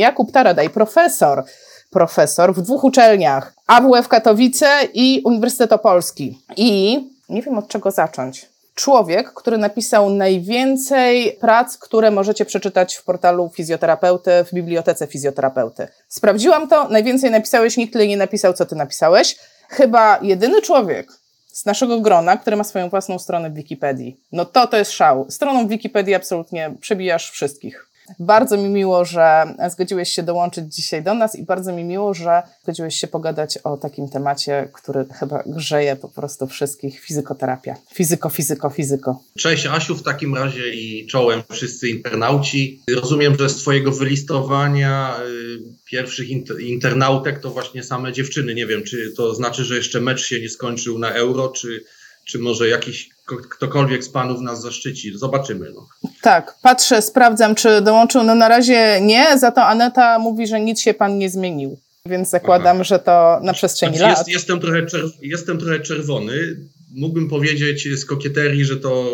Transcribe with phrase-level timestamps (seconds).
[0.00, 1.44] Jakub Taradaj, profesor,
[1.90, 6.38] profesor w dwóch uczelniach, AWF Katowice i Uniwersytet Opolski.
[6.56, 8.48] I nie wiem od czego zacząć.
[8.74, 15.88] Człowiek, który napisał najwięcej prac, które możecie przeczytać w portalu fizjoterapeuty, w bibliotece fizjoterapeuty.
[16.08, 19.36] Sprawdziłam to, najwięcej napisałeś, nikt tyle nie napisał, co ty napisałeś.
[19.68, 21.08] Chyba jedyny człowiek
[21.52, 24.20] z naszego grona, który ma swoją własną stronę w Wikipedii.
[24.32, 25.26] No to to jest szał.
[25.30, 27.89] Stroną Wikipedii absolutnie przebijasz wszystkich.
[28.18, 32.42] Bardzo mi miło, że zgodziłeś się dołączyć dzisiaj do nas i bardzo mi miło, że
[32.62, 37.00] zgodziłeś się pogadać o takim temacie, który chyba grzeje po prostu wszystkich.
[37.00, 37.76] Fizykoterapia.
[37.94, 39.22] Fizyko, fizyko, fizyko.
[39.38, 42.82] Cześć Asiu w takim razie i czołem wszyscy internauci.
[42.94, 46.28] Rozumiem, że z Twojego wylistowania y, pierwszych
[46.60, 48.54] internautek to właśnie same dziewczyny.
[48.54, 51.84] Nie wiem, czy to znaczy, że jeszcze mecz się nie skończył na euro, czy,
[52.30, 53.08] czy może jakiś
[53.50, 55.18] ktokolwiek z panów nas zaszczyci.
[55.18, 55.72] Zobaczymy.
[55.74, 55.88] No.
[56.22, 58.22] Tak, patrzę, sprawdzam, czy dołączył.
[58.22, 61.78] No na razie nie, za to Aneta mówi, że nic się pan nie zmienił.
[62.06, 62.84] Więc zakładam, Aha.
[62.84, 64.28] że to na przestrzeni znaczy, lat.
[64.28, 64.86] jestem, trochę
[65.22, 66.56] jestem trochę czerwony.
[66.94, 69.10] Mógłbym powiedzieć z kokieterii, że to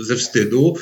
[0.00, 0.74] y, ze wstydu,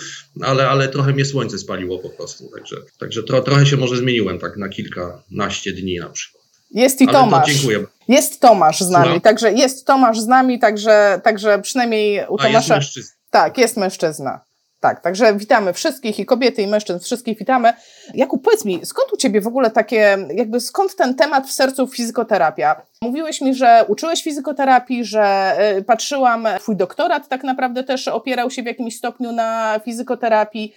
[0.42, 2.50] ale, ale trochę mnie słońce spaliło po prostu.
[2.54, 6.44] Także, także tro, trochę się może zmieniłem tak na kilkanaście dni na przykład.
[6.70, 7.46] Jest i Tomasz.
[7.46, 7.86] dziękuję.
[8.08, 12.48] Jest Tomasz z nami, także jest Tomasz z nami, także, także przynajmniej u Tomasza.
[12.48, 13.16] jest mężczyzna.
[13.30, 14.40] Tak, jest mężczyzna.
[14.80, 17.72] Tak, także witamy wszystkich i kobiety, i mężczyzn, wszystkich witamy.
[18.14, 21.86] Jakub, powiedz mi, skąd u Ciebie w ogóle takie, jakby skąd ten temat w sercu
[21.86, 22.82] fizykoterapia?
[23.02, 28.62] Mówiłeś mi, że uczyłeś fizykoterapii, że y, patrzyłam, Twój doktorat tak naprawdę też opierał się
[28.62, 30.74] w jakimś stopniu na fizykoterapii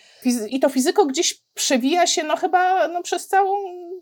[0.50, 3.58] i to fizyko gdzieś przewija się no chyba no, przez całą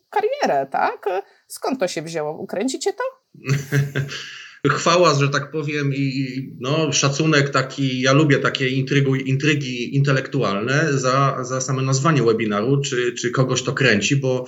[0.09, 1.05] karierę, tak?
[1.47, 2.33] Skąd to się wzięło?
[2.33, 3.03] Ukręcicie to?
[4.69, 11.37] chwała, że tak powiem, i no, szacunek taki, ja lubię takie intrygi, intrygi intelektualne za,
[11.41, 14.45] za same nazwanie webinaru, czy, czy kogoś to kręci, bo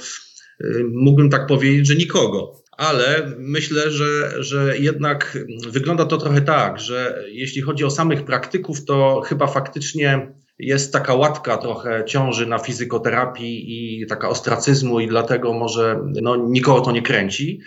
[0.61, 2.53] y, mógłbym tak powiedzieć, że nikogo.
[2.77, 5.37] Ale myślę, że, że jednak
[5.69, 11.13] wygląda to trochę tak, że jeśli chodzi o samych praktyków, to chyba faktycznie jest taka
[11.13, 17.01] łatka trochę ciąży na fizykoterapii i taka ostracyzmu i dlatego może no, nikogo to nie
[17.01, 17.61] kręci.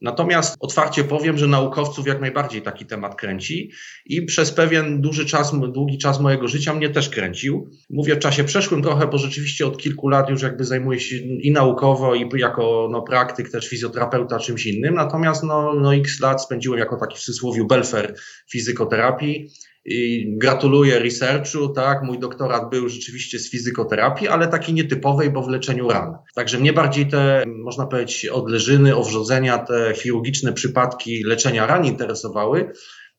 [0.00, 3.70] Natomiast otwarcie powiem, że naukowców jak najbardziej taki temat kręci
[4.06, 7.70] i przez pewien duży czas, długi czas mojego życia mnie też kręcił.
[7.90, 11.52] Mówię w czasie przeszłym trochę, bo rzeczywiście od kilku lat już jakby zajmuję się i
[11.52, 14.94] naukowo, i jako no, praktyk, też fizjoterapeuta czymś innym.
[14.94, 18.14] Natomiast no, no x lat spędziłem jako taki w cudzysłowie belfer
[18.50, 19.50] fizykoterapii
[19.86, 25.48] i gratuluję researchu, tak, mój doktorat był rzeczywiście z fizykoterapii, ale takiej nietypowej, bo w
[25.48, 26.14] leczeniu ran.
[26.34, 32.72] Także mnie bardziej te, można powiedzieć, odleżyny, owrzodzenia, te chirurgiczne przypadki leczenia ran interesowały.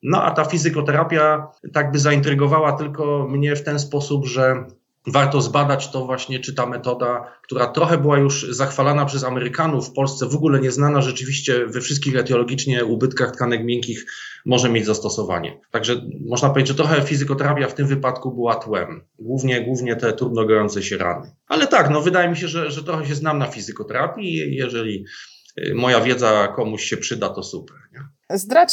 [0.03, 4.65] No a ta fizykoterapia tak by zaintrygowała tylko mnie w ten sposób, że
[5.07, 9.93] warto zbadać to właśnie, czy ta metoda, która trochę była już zachwalana przez Amerykanów, w
[9.93, 14.05] Polsce w ogóle nieznana, rzeczywiście we wszystkich etiologicznie ubytkach tkanek miękkich
[14.45, 15.59] może mieć zastosowanie.
[15.71, 19.01] Także można powiedzieć, że trochę fizykoterapia w tym wypadku była tłem.
[19.19, 21.31] Głównie, głównie te trudno gojące się rany.
[21.47, 25.05] Ale tak, no wydaje mi się, że, że trochę się znam na fizykoterapii jeżeli
[25.57, 27.77] y, moja wiedza komuś się przyda, to super.
[27.93, 27.99] Nie?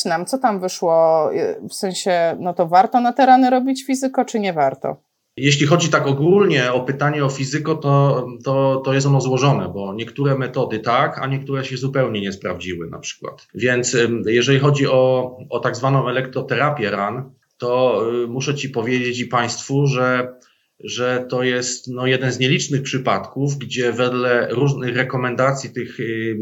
[0.04, 4.24] Nam, co tam wyszło, y, w sensie, no to warto na te rany robić fizyko,
[4.24, 4.96] czy nie warto?
[5.36, 9.94] Jeśli chodzi tak ogólnie o pytanie o fizyko, to, to, to jest ono złożone, bo
[9.94, 13.48] niektóre metody tak, a niektóre się zupełnie nie sprawdziły na przykład.
[13.54, 13.96] Więc
[14.26, 19.86] jeżeli chodzi o, o tak zwaną elektroterapię ran, to y, muszę Ci powiedzieć i Państwu,
[19.86, 20.34] że,
[20.80, 26.36] że to jest no, jeden z nielicznych przypadków, gdzie wedle różnych rekomendacji tych y,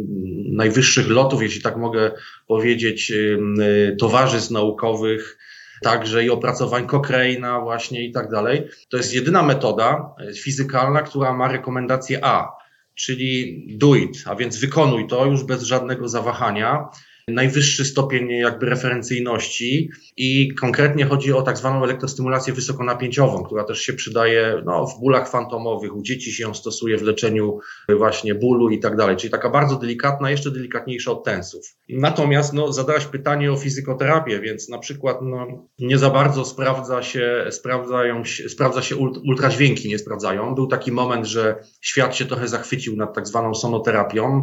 [0.52, 2.12] najwyższych lotów, jeśli tak mogę
[2.46, 5.38] powiedzieć, y, towarzystw naukowych,
[5.82, 8.68] także i opracowań Cochrane'a właśnie i tak dalej.
[8.88, 12.48] To jest jedyna metoda e, fizykalna, która ma rekomendację A,
[12.94, 16.88] czyli do it, a więc wykonuj to już bez żadnego zawahania
[17.28, 23.92] najwyższy stopień jakby referencyjności i konkretnie chodzi o tak zwaną elektrostymulację wysokonapięciową, która też się
[23.92, 27.58] przydaje no, w bólach fantomowych, u dzieci się ją stosuje w leczeniu
[27.98, 31.76] właśnie bólu i tak dalej, czyli taka bardzo delikatna, jeszcze delikatniejsza od tensów.
[31.88, 37.46] Natomiast no, zadałaś pytanie o fizykoterapię, więc na przykład no, nie za bardzo sprawdza się,
[37.50, 40.54] sprawdzają, sprawdza się ultradźwięki, nie sprawdzają.
[40.54, 44.42] Był taki moment, że świat się trochę zachwycił nad tak zwaną sonoterapią,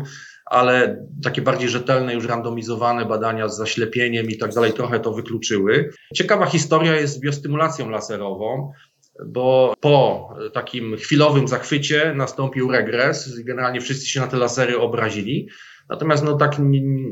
[0.50, 5.90] ale takie bardziej rzetelne, już randomizowane badania z zaślepieniem i tak dalej trochę to wykluczyły.
[6.16, 8.72] Ciekawa historia jest z biostymulacją laserową,
[9.26, 13.40] bo po takim chwilowym zachwycie nastąpił regres.
[13.44, 15.50] Generalnie wszyscy się na te lasery obrazili.
[15.90, 16.56] Natomiast no tak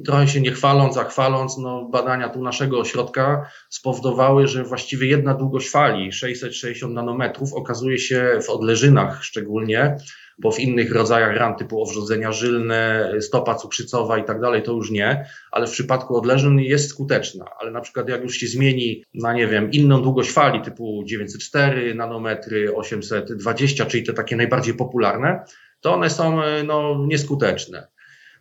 [0.06, 5.34] trochę się nie chwaląc, a chwaląc, no badania tu naszego ośrodka spowodowały, że właściwie jedna
[5.34, 9.98] długość fali, 660 nanometrów, okazuje się w odleżynach szczególnie
[10.38, 14.92] bo w innych rodzajach ran typu owrzodzenia żylne, stopa cukrzycowa i tak dalej, to już
[14.92, 17.46] nie, ale w przypadku odleżyn jest skuteczna.
[17.60, 21.96] Ale na przykład jak już się zmieni na, nie wiem, inną długość fali typu 904
[21.96, 25.44] nanometry, 820, czyli te takie najbardziej popularne,
[25.82, 27.88] to one są no, nieskuteczne.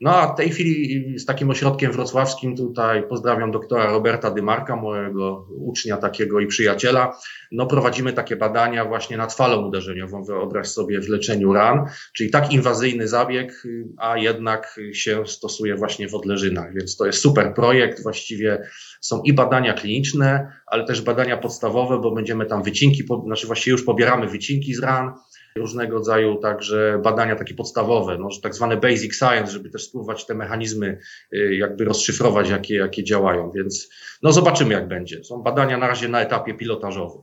[0.01, 5.47] No a w tej chwili z takim ośrodkiem wrocławskim tutaj pozdrawiam doktora Roberta Dymarka, mojego
[5.51, 7.19] ucznia takiego i przyjaciela.
[7.53, 12.53] No prowadzimy takie badania właśnie nad falą uderzeniową, wyobraź sobie w leczeniu ran, czyli tak
[12.53, 13.63] inwazyjny zabieg,
[13.99, 18.69] a jednak się stosuje właśnie w odleżynach, więc to jest super projekt, właściwie
[19.01, 23.85] są i badania kliniczne, ale też badania podstawowe, bo będziemy tam wycinki, znaczy właściwie już
[23.85, 25.13] pobieramy wycinki z ran,
[25.57, 30.35] różnego rodzaju także badania takie podstawowe, no, tak zwane basic science, żeby też spróbować te
[30.35, 30.99] mechanizmy
[31.33, 33.89] y, jakby rozszyfrować, jakie, jakie działają, więc
[34.23, 35.25] no zobaczymy jak będzie.
[35.25, 37.23] Są badania na razie na etapie pilotażowym.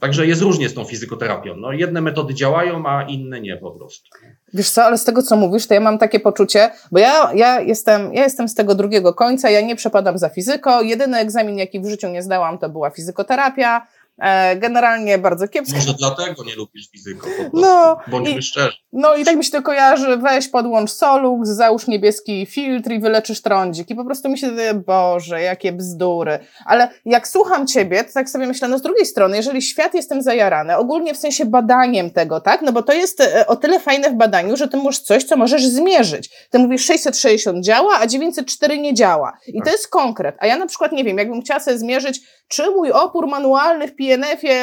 [0.00, 1.56] Także jest różnie z tą fizykoterapią.
[1.56, 4.10] No, jedne metody działają, a inne nie po prostu.
[4.54, 7.60] Wiesz co, ale z tego co mówisz, to ja mam takie poczucie, bo ja, ja,
[7.60, 10.82] jestem, ja jestem z tego drugiego końca, ja nie przepadam za fizyko.
[10.82, 13.86] Jedyny egzamin, jaki w życiu nie zdałam, to była fizykoterapia.
[14.18, 15.76] E, generalnie bardzo kiepsko.
[15.78, 18.76] Może dlatego nie lubisz fizyko, no, bądźmy i, szczerzy.
[18.92, 23.42] No i tak mi się to kojarzy, weź podłącz Solux, załóż niebieski filtr i wyleczysz
[23.42, 23.90] trądzik.
[23.90, 26.38] I po prostu mi się wydaje, Boże, jakie bzdury.
[26.66, 30.22] Ale jak słucham Ciebie, to tak sobie myślę, no z drugiej strony, jeżeli świat jestem
[30.22, 32.62] zajarany, ogólnie w sensie badaniem tego, tak?
[32.62, 35.36] No bo to jest e, o tyle fajne w badaniu, że Ty możesz coś, co
[35.36, 36.30] możesz zmierzyć.
[36.50, 39.36] Ty mówisz 660 działa, a 904 nie działa.
[39.46, 39.72] I to tak.
[39.72, 40.36] jest konkret.
[40.38, 43.96] A ja na przykład, nie wiem, jakbym chciała sobie zmierzyć, czy mój opór manualny w
[43.96, 44.60] PNF-ie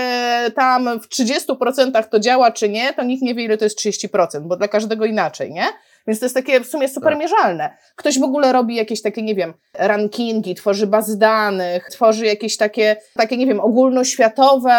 [0.55, 4.41] tam w 30% to działa, czy nie, to nikt nie wie, ile to jest 30%,
[4.41, 5.65] bo dla każdego inaczej, nie?
[6.07, 7.21] Więc to jest takie w sumie super tak.
[7.21, 7.77] mierzalne.
[7.95, 12.95] Ktoś w ogóle robi jakieś takie, nie wiem, rankingi, tworzy bazy danych, tworzy jakieś takie,
[13.13, 14.75] takie, nie wiem, ogólnoświatowe,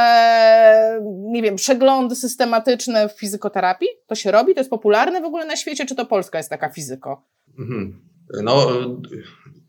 [1.05, 3.89] nie wiem, przeglądy systematyczne w fizykoterapii.
[4.07, 4.55] To się robi?
[4.55, 5.87] To jest popularne w ogóle na świecie?
[5.87, 7.25] Czy to Polska jest taka fizyko?
[7.59, 8.13] Mhm.
[8.43, 8.69] No,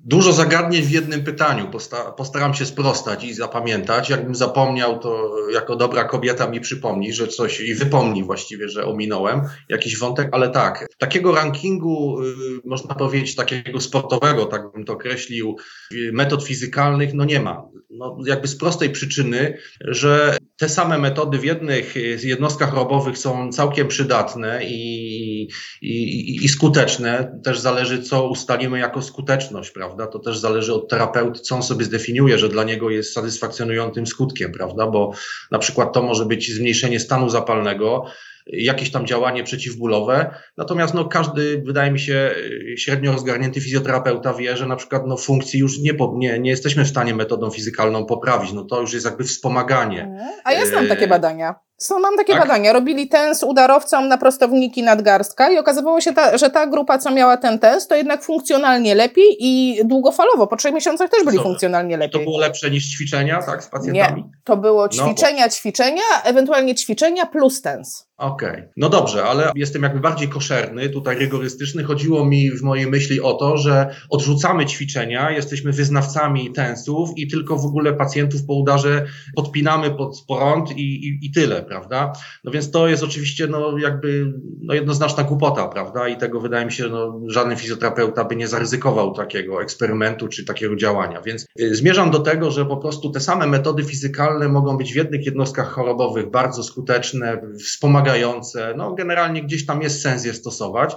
[0.05, 1.71] Dużo zagadnień w jednym pytaniu.
[2.17, 4.09] Postaram się sprostać i zapamiętać.
[4.09, 9.41] Jakbym zapomniał, to jako dobra kobieta mi przypomni, że coś i wypomni właściwie, że ominąłem
[9.69, 10.88] jakiś wątek, ale tak.
[10.97, 12.25] Takiego rankingu, y,
[12.65, 15.55] można powiedzieć, takiego sportowego, tak bym to określił,
[15.91, 17.63] y, metod fizykalnych, no nie ma.
[17.89, 23.88] No, jakby z prostej przyczyny, że te same metody w jednych jednostkach chorobowych są całkiem
[23.88, 25.47] przydatne i,
[25.81, 27.39] i, i skuteczne.
[27.44, 30.07] Też zależy, co ustalimy jako skuteczność, prawda?
[30.07, 34.51] To też zależy od terapeuty, co on sobie zdefiniuje, że dla niego jest satysfakcjonującym skutkiem,
[34.51, 34.88] prawda?
[34.88, 35.11] Bo
[35.51, 38.06] na przykład to może być zmniejszenie stanu zapalnego,
[38.48, 40.36] jakieś tam działanie przeciwbólowe.
[40.57, 42.36] Natomiast no, każdy, wydaje mi się,
[42.78, 46.90] średnio rozgarnięty fizjoterapeuta wie, że na przykład no, funkcji już nie, nie, nie jesteśmy w
[46.90, 48.54] stanie metodą fizykalną poprawić.
[48.54, 50.18] No, to już jest jakby wspomaganie.
[50.44, 51.56] A ja znam takie badania.
[51.77, 52.41] Są, mam takie tak?
[52.41, 52.73] badania.
[52.73, 57.37] Robili tens udarowcom na prostowniki nadgarstka i okazywało się, ta, że ta grupa, co miała
[57.37, 60.47] ten tens, to jednak funkcjonalnie lepiej i długofalowo.
[60.47, 62.19] Po trzech miesiącach też byli funkcjonalnie lepiej.
[62.19, 64.23] To było lepsze niż ćwiczenia, tak, z pacjentami?
[64.23, 65.51] Nie, to było ćwiczenia, no.
[65.51, 68.13] ćwiczenia, ewentualnie ćwiczenia plus tens.
[68.17, 68.69] Okej, okay.
[68.77, 71.83] no dobrze, ale jestem jakby bardziej koszerny, tutaj rygorystyczny.
[71.83, 77.57] Chodziło mi w mojej myśli o to, że odrzucamy ćwiczenia, jesteśmy wyznawcami tensów i tylko
[77.57, 79.05] w ogóle pacjentów po udarze
[79.35, 82.13] podpinamy pod prąd i, i, i tyle, prawda?
[82.43, 86.07] No więc to jest oczywiście no jakby no jednoznaczna głupota, prawda?
[86.07, 90.75] I tego wydaje mi się, no żaden fizjoterapeuta by nie zaryzykował takiego eksperymentu czy takiego
[90.75, 91.21] działania.
[91.21, 94.95] Więc y, zmierzam do tego, że po prostu te same metody fizykalne mogą być w
[94.95, 100.95] jednych jednostkach chorobowych bardzo skuteczne, wspomagające, no generalnie gdzieś tam jest sens je stosować.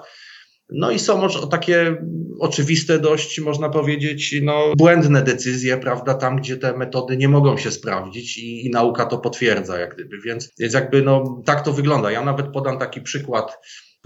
[0.70, 1.96] No i są takie
[2.40, 7.70] oczywiste dość, można powiedzieć, no, błędne decyzje, prawda, tam gdzie te metody nie mogą się
[7.70, 10.20] sprawdzić i, i nauka to potwierdza, jak gdyby.
[10.25, 12.11] Więc, więc jakby no, tak to wygląda.
[12.11, 13.58] Ja nawet podam taki przykład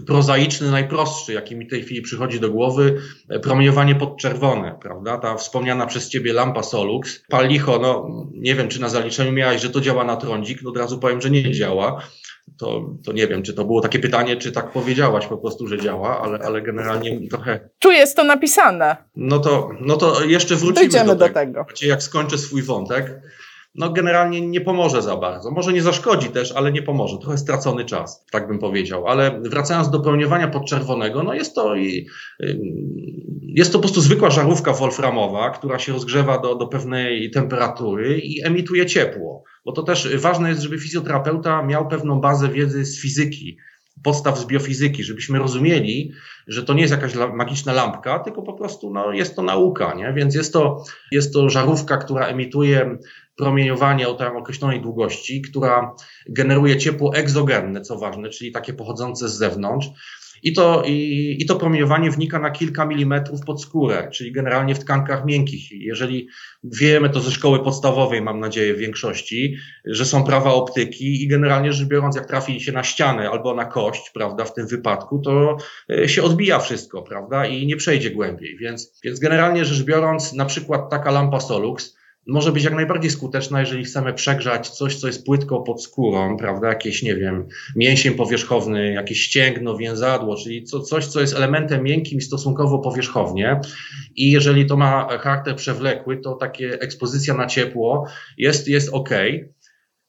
[0.07, 3.01] prozaiczny, najprostszy, jaki mi w tej chwili przychodzi do głowy,
[3.41, 5.17] promieniowanie podczerwone, prawda?
[5.17, 7.23] Ta wspomniana przez ciebie lampa Solux.
[7.29, 10.77] Palicho, no nie wiem, czy na zaliczeniu miałeś, że to działa na trądzik, no od
[10.77, 12.03] razu powiem, że nie działa
[12.57, 15.79] to, to nie wiem, czy to było takie pytanie, czy tak powiedziałaś po prostu, że
[15.79, 17.69] działa, ale, ale generalnie trochę.
[17.79, 18.97] Tu jest to napisane.
[19.15, 21.27] No to, no to jeszcze wrócimy Dojdziemy do, tego.
[21.27, 21.65] do tego.
[21.81, 23.21] Jak skończę swój wątek,
[23.75, 25.51] no generalnie nie pomoże za bardzo.
[25.51, 27.17] Może nie zaszkodzi też, ale nie pomoże.
[27.17, 29.07] Trochę stracony czas, tak bym powiedział.
[29.07, 32.07] Ale wracając do pełniowania podczerwonego, no jest to i,
[33.41, 38.45] jest to po prostu zwykła żarówka wolframowa, która się rozgrzewa do, do pewnej temperatury i
[38.45, 39.43] emituje ciepło.
[39.65, 43.57] Bo to też ważne jest, żeby fizjoterapeuta miał pewną bazę wiedzy z fizyki,
[44.03, 46.11] podstaw z biofizyki, żebyśmy rozumieli,
[46.47, 50.13] że to nie jest jakaś magiczna lampka, tylko po prostu no, jest to nauka, nie?
[50.13, 52.97] więc jest to, jest to żarówka, która emituje
[53.37, 55.95] promieniowanie o tam określonej długości, która
[56.29, 59.87] generuje ciepło egzogenne, co ważne, czyli takie pochodzące z zewnątrz.
[60.43, 64.79] I to, i, I to promieniowanie wnika na kilka milimetrów pod skórę, czyli generalnie w
[64.79, 65.71] tkankach miękkich.
[65.71, 66.27] Jeżeli
[66.63, 69.55] wiemy to ze szkoły podstawowej, mam nadzieję, w większości,
[69.85, 73.65] że są prawa optyki i generalnie rzecz biorąc, jak trafi się na ścianę albo na
[73.65, 75.57] kość, prawda, w tym wypadku, to
[75.89, 78.57] e, się odbija wszystko, prawda, i nie przejdzie głębiej.
[78.57, 83.59] Więc, więc generalnie rzecz biorąc, na przykład taka lampa Solux, może być jak najbardziej skuteczna,
[83.59, 88.93] jeżeli chcemy przegrzać coś, co jest płytko pod skórą, prawda, jakieś, nie wiem, mięsień powierzchowny,
[88.93, 93.59] jakieś ścięgno, więzadło, czyli co, coś, co jest elementem miękkim stosunkowo powierzchownie
[94.15, 99.09] i jeżeli to ma charakter przewlekły, to takie ekspozycja na ciepło jest, jest ok.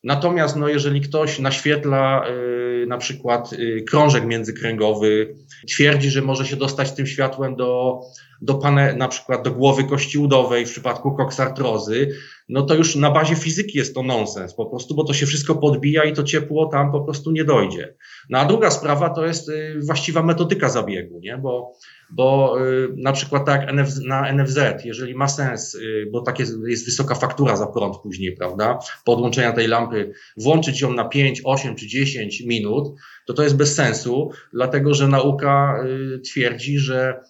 [0.04, 5.34] Natomiast no, jeżeli ktoś naświetla yy, na przykład yy, krążek międzykręgowy,
[5.68, 8.00] twierdzi, że może się dostać tym światłem do
[8.42, 12.08] do pane, na przykład do głowy kości udowej w przypadku koksartrozy,
[12.48, 15.54] no to już na bazie fizyki jest to nonsens po prostu, bo to się wszystko
[15.54, 17.94] podbija i to ciepło tam po prostu nie dojdzie.
[18.30, 21.38] No a druga sprawa to jest y, właściwa metodyka zabiegu, nie?
[21.38, 21.72] bo,
[22.10, 23.72] bo y, na przykład tak
[24.06, 28.36] na NFZ, jeżeli ma sens, y, bo tak jest, jest wysoka faktura za prąd później,
[28.36, 32.88] prawda, podłączenia tej lampy, włączyć ją na 5, 8 czy 10 minut,
[33.26, 35.84] to to jest bez sensu, dlatego że nauka
[36.24, 37.20] twierdzi, że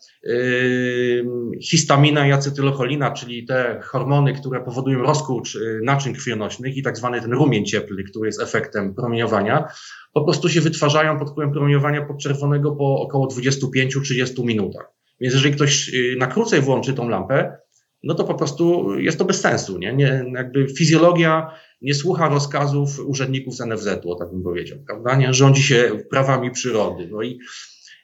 [1.63, 7.21] histamina i acetylocholina, czyli te hormony, które powodują rozkurcz y, naczyń krwionośnych i tak zwany
[7.21, 9.69] ten rumień cieplny, który jest efektem promieniowania,
[10.13, 14.87] po prostu się wytwarzają pod wpływem promieniowania podczerwonego po około 25-30 minutach.
[15.21, 17.57] Więc jeżeli ktoś y, na krócej włączy tą lampę,
[18.03, 19.79] no to po prostu jest to bez sensu.
[19.79, 19.93] Nie?
[19.93, 21.51] nie jakby fizjologia
[21.83, 25.17] nie słucha rozkazów urzędników z NFZ-u, tak bym powiedział, prawda?
[25.17, 25.35] Nie?
[25.35, 27.09] Rządzi się prawami przyrody.
[27.11, 27.39] No i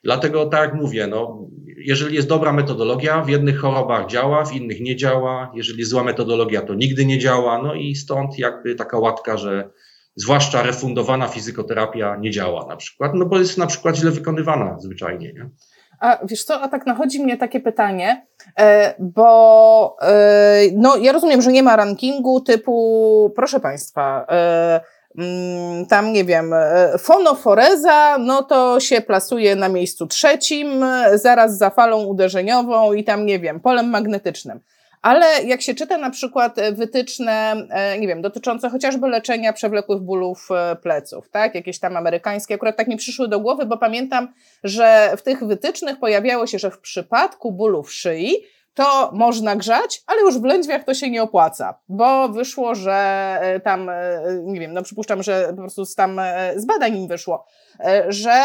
[0.08, 4.80] Dlatego, tak jak mówię, no, jeżeli jest dobra metodologia, w jednych chorobach działa, w innych
[4.80, 5.52] nie działa.
[5.54, 7.62] Jeżeli zła metodologia, to nigdy nie działa.
[7.62, 9.70] No i stąd jakby taka łatka, że
[10.16, 15.32] zwłaszcza refundowana fizykoterapia nie działa na przykład, no bo jest na przykład źle wykonywana zwyczajnie.
[15.32, 15.50] Nie?
[16.00, 18.26] A wiesz co, a tak nachodzi mnie takie pytanie,
[18.58, 24.80] e, bo e, no, ja rozumiem, że nie ma rankingu typu, proszę Państwa, e,
[25.88, 31.70] tam nie wiem, e, fonoforeza, no to się plasuje na miejscu trzecim, e, zaraz za
[31.70, 34.60] falą uderzeniową i tam nie wiem, polem magnetycznym.
[35.02, 40.48] Ale jak się czyta na przykład wytyczne, e, nie wiem, dotyczące chociażby leczenia przewlekłych bólów
[40.82, 41.54] pleców, tak?
[41.54, 44.28] Jakieś tam amerykańskie, akurat tak mi przyszły do głowy, bo pamiętam,
[44.64, 48.36] że w tych wytycznych pojawiało się, że w przypadku bólów szyi
[48.78, 52.94] to można grzać, ale już w lędźwiach to się nie opłaca, bo wyszło, że
[53.40, 56.96] e, tam, e, nie wiem, no przypuszczam, że po prostu z tam e, z badań
[56.96, 57.44] im wyszło,
[58.08, 58.42] że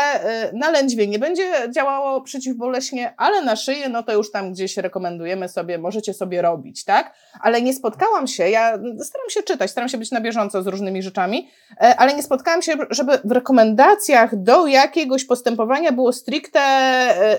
[0.53, 5.49] na lędźwie nie będzie działało przeciwboleśnie, ale na szyję, no to już tam gdzieś rekomendujemy
[5.49, 7.13] sobie, możecie sobie robić, tak?
[7.41, 8.73] Ale nie spotkałam się, ja
[9.03, 11.49] staram się czytać, staram się być na bieżąco z różnymi rzeczami,
[11.97, 16.59] ale nie spotkałam się, żeby w rekomendacjach do jakiegoś postępowania było stricte,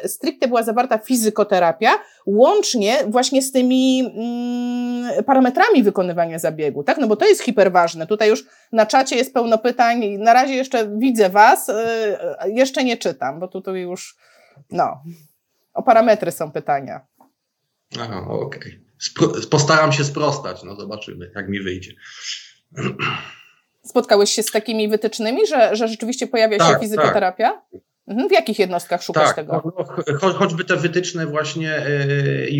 [0.07, 1.91] stricte była zawarta fizykoterapia,
[2.27, 6.99] łącznie właśnie z tymi mm, parametrami wykonywania zabiegu, tak?
[6.99, 8.07] No bo to jest hiperważne.
[8.07, 8.45] Tutaj już
[8.75, 10.19] na czacie jest pełno pytań.
[10.19, 14.17] Na razie jeszcze widzę Was, yy, jeszcze nie czytam, bo tutaj już,
[14.71, 15.03] no,
[15.75, 17.07] o parametry są pytania.
[18.01, 18.81] Aha, okej.
[19.19, 19.47] Okay.
[19.51, 21.93] Postaram się sprostać, no zobaczymy, jak mi wyjdzie.
[23.85, 27.51] Spotkałeś się z takimi wytycznymi, że, że rzeczywiście pojawia tak, się fizykoterapia?
[27.53, 27.81] Tak.
[28.09, 28.29] Mhm.
[28.29, 29.63] W jakich jednostkach szukasz tak, tego?
[29.65, 29.85] No,
[30.19, 31.87] cho choćby te wytyczne właśnie e,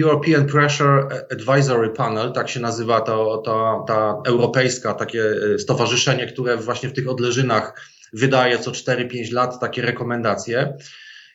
[0.03, 5.23] European Pressure Advisory Panel, tak się nazywa to, to, ta europejska takie
[5.55, 10.77] e, stowarzyszenie, które właśnie w tych odleżynach wydaje co 4-5 lat takie rekomendacje.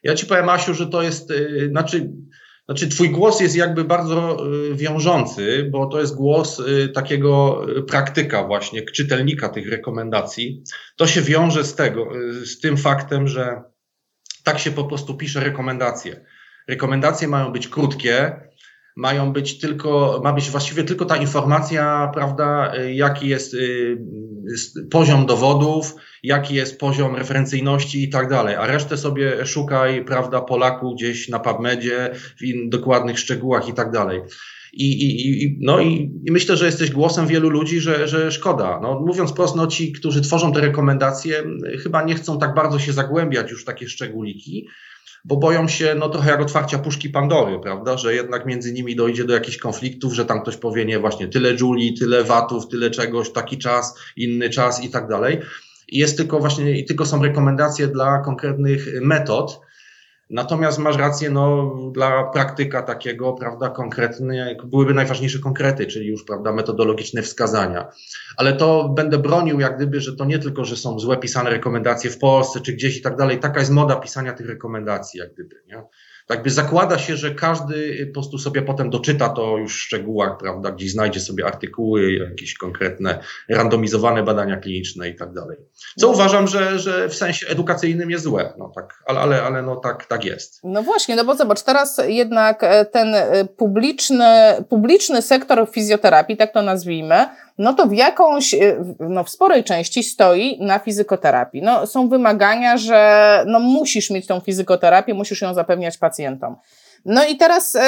[0.03, 2.11] Ja ci powiem, Asiu, że to jest, e, znaczy,
[2.65, 4.37] znaczy twój głos jest jakby bardzo
[4.73, 6.61] wiążący, bo to jest głos
[6.93, 10.63] takiego praktyka właśnie, czytelnika tych rekomendacji.
[10.95, 12.09] To się wiąże z tego,
[12.45, 13.61] z tym faktem, że
[14.49, 16.25] tak się po prostu pisze rekomendacje.
[16.67, 18.41] Rekomendacje mają być krótkie,
[18.95, 23.97] mają być tylko, ma być właściwie tylko ta informacja, prawda, jaki jest y,
[24.91, 30.95] poziom dowodów, jaki jest poziom referencyjności i tak dalej, a resztę sobie szukaj, prawda, Polaku
[30.95, 34.21] gdzieś na PubMedzie, w dokładnych szczegółach i tak dalej.
[34.73, 38.79] I, i, i, no i, myślę, że jesteś głosem wielu ludzi, że, że szkoda.
[38.81, 41.43] No, mówiąc prosto, no, ci, którzy tworzą te rekomendacje,
[41.83, 44.67] chyba nie chcą tak bardzo się zagłębiać już w takie szczególiki,
[45.25, 49.23] bo boją się no, trochę jak otwarcia puszki Pandory, prawda, że jednak między nimi dojdzie
[49.23, 53.31] do jakichś konfliktów, że tam ktoś powie, nie, właśnie tyle Julii, tyle watów, tyle czegoś,
[53.31, 55.37] taki czas, inny czas i tak dalej.
[55.87, 59.59] jest tylko właśnie, i tylko są rekomendacje dla konkretnych metod,
[60.29, 66.53] Natomiast masz rację, no, dla praktyka takiego, prawda, konkretny, byłyby najważniejsze konkrety, czyli już, prawda,
[66.53, 67.87] metodologiczne wskazania.
[68.37, 72.09] Ale to będę bronił, jak gdyby, że to nie tylko, że są złe pisane rekomendacje
[72.09, 73.39] w Polsce czy gdzieś i tak dalej.
[73.39, 75.83] Taka jest moda pisania tych rekomendacji, jak gdyby, nie?
[76.29, 80.71] Jakby zakłada się, że każdy po prostu sobie potem doczyta to już w szczegółach, prawda,
[80.71, 83.19] gdzieś znajdzie sobie artykuły, jakieś konkretne,
[83.49, 85.57] randomizowane badania kliniczne i tak dalej.
[85.97, 86.13] Co no.
[86.13, 90.05] uważam, że, że w sensie edukacyjnym jest złe, no tak, ale, ale, ale no tak,
[90.05, 90.59] tak jest.
[90.63, 94.25] No właśnie, no bo zobacz, teraz jednak e, ten e, publiczny,
[94.69, 97.25] publiczny sektor fizjoterapii, tak to nazwijmy,
[97.59, 101.61] no to w jakąś, y, no w sporej części stoi na fizykoterapii.
[101.61, 106.55] No, są wymagania, że no musisz mieć tą fizykoterapię, musisz ją zapewniać pacjentom.
[107.05, 107.79] No i teraz, y,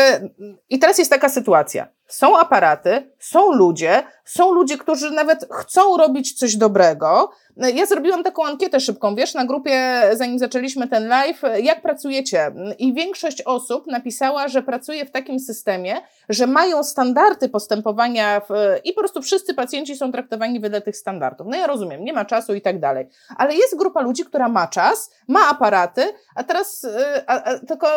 [0.69, 1.87] i teraz jest taka sytuacja.
[2.11, 8.45] Są aparaty, są ludzie, są ludzie, którzy nawet chcą robić coś dobrego, ja zrobiłam taką
[8.45, 12.51] ankietę szybką, wiesz, na grupie, zanim zaczęliśmy ten live, jak pracujecie?
[12.79, 15.95] I większość osób napisała, że pracuje w takim systemie,
[16.29, 18.49] że mają standardy postępowania w,
[18.83, 21.47] i po prostu wszyscy pacjenci są traktowani wedle tych standardów.
[21.49, 23.07] No ja rozumiem, nie ma czasu i tak dalej.
[23.37, 26.87] Ale jest grupa ludzi, która ma czas, ma aparaty, a teraz
[27.27, 27.87] a, a, tylko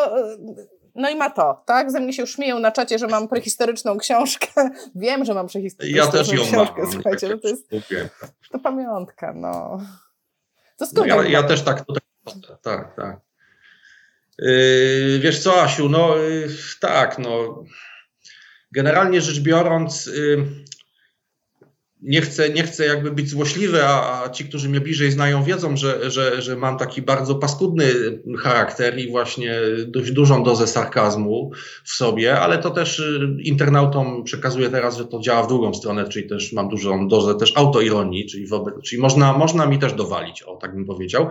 [0.95, 1.91] no i ma to, tak?
[1.91, 4.47] Ze mnie się już śmieją na czacie, że mam prehistoryczną książkę.
[4.95, 6.83] Wiem, że mam prehistoryczną ja też ją książkę.
[6.83, 7.71] Mam, Słuchajcie, no to jest
[8.53, 9.81] to pamiątka, no.
[10.77, 12.03] To skąd no ja, ja też tak tutaj,
[12.63, 13.21] tak, tak.
[14.39, 16.49] Yy, wiesz co, Asiu, no yy,
[16.81, 17.65] tak, no.
[18.73, 20.47] Generalnie rzecz biorąc, yy,
[22.05, 25.77] nie chcę, nie chcę jakby być złośliwy, a, a, ci, którzy mnie bliżej znają, wiedzą,
[25.77, 27.87] że, że, że mam taki bardzo paskudny
[28.39, 29.55] charakter i właśnie
[29.87, 31.51] dość dużą dozę sarkazmu
[31.85, 36.09] w sobie, ale to też y, internautom przekazuję teraz, że to działa w drugą stronę,
[36.09, 40.43] czyli też mam dużą dozę też autoironii, czyli, wobec, czyli można, można mi też dowalić,
[40.43, 41.29] o tak bym powiedział.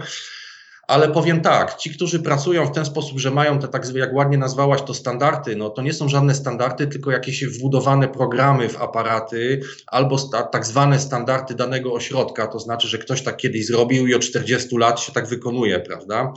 [0.88, 4.38] Ale powiem tak, ci, którzy pracują w ten sposób, że mają te tak jak ładnie
[4.38, 9.62] nazwałaś to standardy, no to nie są żadne standardy, tylko jakieś wbudowane programy w aparaty
[9.88, 14.14] albo sta, tak zwane standardy danego ośrodka, to znaczy, że ktoś tak kiedyś zrobił i
[14.14, 16.34] od 40 lat się tak wykonuje, prawda?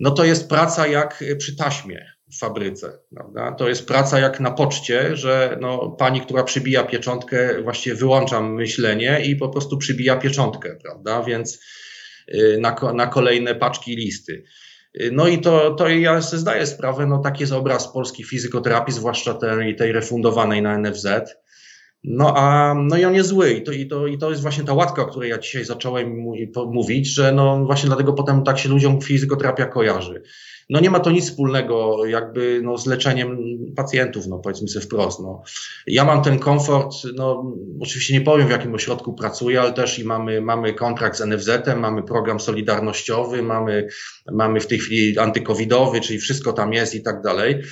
[0.00, 3.52] No to jest praca jak przy taśmie w fabryce, prawda?
[3.52, 9.20] To jest praca jak na poczcie, że no, pani, która przybija pieczątkę, właściwie wyłączam myślenie
[9.24, 11.22] i po prostu przybija pieczątkę, prawda?
[11.22, 11.83] Więc Y,
[12.60, 14.44] na, na kolejne paczki listy.
[15.00, 18.94] Y, no i to, to ja sobie zdaję sprawę, no taki jest obraz polskiej fizykoterapii,
[18.94, 21.06] zwłaszcza tej, tej refundowanej na NFZ.
[22.04, 24.64] No a no i on jest zły I to, i, to, i to jest właśnie
[24.64, 26.24] ta łatka, o której ja dzisiaj zacząłem
[26.66, 30.22] mówić, że no właśnie dlatego potem tak się ludziom fizykoterapia kojarzy
[30.70, 33.38] no nie ma to nic wspólnego jakby no, z leczeniem
[33.76, 35.20] pacjentów, no powiedzmy sobie wprost.
[35.20, 35.42] No.
[35.86, 40.04] Ja mam ten komfort, no oczywiście nie powiem w jakim ośrodku pracuję, ale też i
[40.04, 43.88] mamy, mamy kontrakt z NFZ-em, mamy program solidarnościowy, mamy,
[44.32, 47.62] mamy w tej chwili antykowidowy, czyli wszystko tam jest i tak dalej.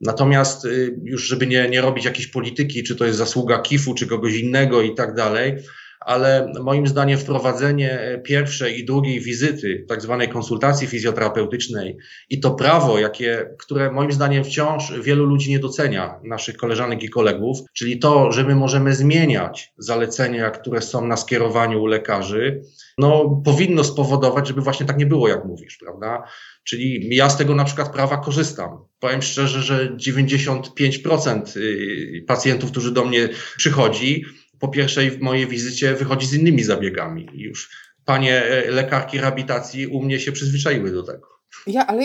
[0.00, 4.06] Natomiast y, już, żeby nie, nie robić jakiejś polityki, czy to jest zasługa KIF-u, czy
[4.06, 5.56] kogoś innego i tak dalej,
[6.00, 11.96] ale moim zdaniem wprowadzenie pierwszej i drugiej wizyty, tak zwanej konsultacji fizjoterapeutycznej
[12.30, 17.08] i to prawo, jakie, które moim zdaniem wciąż wielu ludzi nie docenia, naszych koleżanek i
[17.08, 22.62] kolegów, czyli to, że my możemy zmieniać zalecenia, które są na skierowaniu u lekarzy,
[22.98, 26.22] no, powinno spowodować, żeby właśnie tak nie było, jak mówisz, prawda?
[26.64, 28.78] Czyli ja z tego na przykład prawa korzystam.
[29.00, 34.24] Powiem szczerze, że 95% y, pacjentów, którzy do mnie przychodzi,
[34.60, 37.28] po pierwszej mojej wizycie wychodzi z innymi zabiegami.
[37.32, 37.70] Już
[38.04, 41.38] panie e, lekarki rehabilitacji u mnie się przyzwyczaiły do tego.
[41.66, 42.02] Ja, ale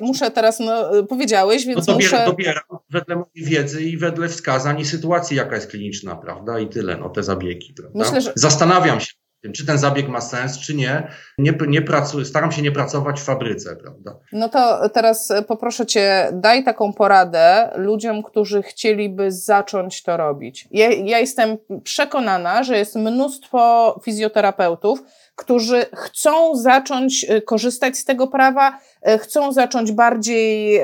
[0.00, 2.24] muszę teraz, no, powiedziałeś, więc no dobier, muszę...
[2.26, 6.58] Dobieram wedle mojej wiedzy i wedle wskazań i sytuacji, jaka jest kliniczna, prawda?
[6.58, 7.98] I tyle, no te zabiegi, prawda?
[7.98, 8.32] Myślę, że...
[8.34, 9.12] Zastanawiam się,
[9.52, 11.08] czy ten zabieg ma sens, czy nie.
[11.38, 14.16] Nie, nie pracuję, staram się nie pracować w fabryce, prawda?
[14.32, 20.68] No to teraz poproszę Cię, daj taką poradę ludziom, którzy chcieliby zacząć to robić.
[20.70, 25.02] Ja, ja jestem przekonana, że jest mnóstwo fizjoterapeutów,
[25.36, 30.80] którzy chcą zacząć y, korzystać z tego prawa, y, chcą zacząć bardziej,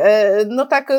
[0.48, 0.92] no tak,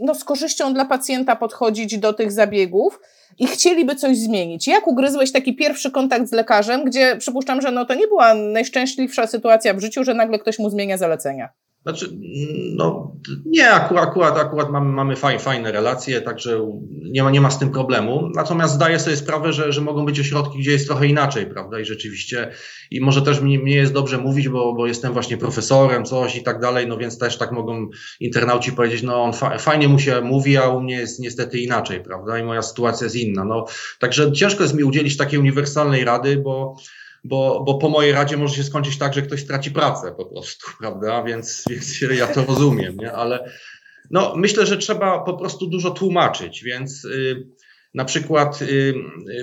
[0.00, 3.00] no z korzyścią dla pacjenta podchodzić do tych zabiegów
[3.38, 4.68] i chcieliby coś zmienić.
[4.68, 9.26] Jak ugryzłeś taki pierwszy kontakt z lekarzem, gdzie przypuszczam, że no to nie była najszczęśliwsza
[9.26, 11.48] sytuacja w życiu, że nagle ktoś mu zmienia zalecenia?
[11.88, 12.18] Znaczy,
[12.74, 13.12] no
[13.46, 17.58] nie, akurat, akurat, akurat mamy, mamy faj, fajne relacje, także nie ma, nie ma z
[17.58, 18.30] tym problemu.
[18.34, 21.80] Natomiast zdaję sobie sprawę, że, że mogą być ośrodki, gdzie jest trochę inaczej, prawda?
[21.80, 22.50] I rzeczywiście,
[22.90, 26.42] i może też mi, mnie jest dobrze mówić, bo, bo jestem właśnie profesorem, coś i
[26.42, 27.88] tak dalej, no więc też tak mogą
[28.20, 32.02] internauci powiedzieć, no on fa, fajnie mu się mówi, a u mnie jest niestety inaczej,
[32.02, 32.38] prawda?
[32.38, 33.44] I moja sytuacja jest inna.
[33.44, 33.64] No,
[33.98, 36.76] także ciężko jest mi udzielić takiej uniwersalnej rady, bo
[37.24, 40.70] bo, bo po mojej radzie może się skończyć tak, że ktoś straci pracę po prostu,
[40.80, 41.22] prawda?
[41.22, 43.12] Więc, więc ja to rozumiem, nie?
[43.12, 43.50] Ale
[44.10, 47.46] no, myślę, że trzeba po prostu dużo tłumaczyć, więc y,
[47.94, 48.94] na przykład y,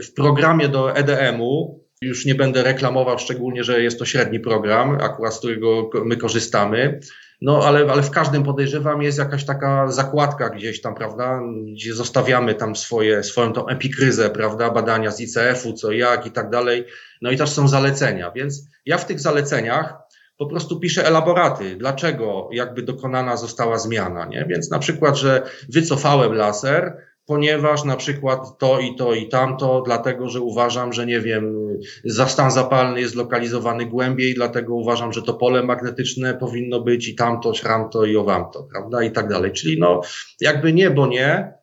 [0.03, 5.33] w programie do EDM-u już nie będę reklamował, szczególnie, że jest to średni program, akurat
[5.33, 6.99] z którego my korzystamy.
[7.45, 11.41] No, ale, ale w każdym podejrzewam jest jakaś taka zakładka gdzieś tam, prawda,
[11.73, 16.49] gdzie zostawiamy tam swoje, swoją tą epikryzę, prawda, badania z ICF-u, co jak i tak
[16.49, 16.86] dalej.
[17.21, 19.93] No i też są zalecenia, więc ja w tych zaleceniach
[20.38, 24.45] po prostu piszę elaboraty, dlaczego jakby dokonana została zmiana, nie?
[24.49, 30.29] Więc na przykład, że wycofałem laser, ponieważ na przykład to i to i tamto, dlatego
[30.29, 31.55] że uważam, że nie wiem,
[32.03, 37.53] zastan zapalny jest lokalizowany głębiej, dlatego uważam, że to pole magnetyczne powinno być i tamto,
[37.53, 39.51] szramto i owamto, prawda, i tak dalej.
[39.51, 40.01] Czyli no,
[40.41, 41.53] jakby nie, bo nie,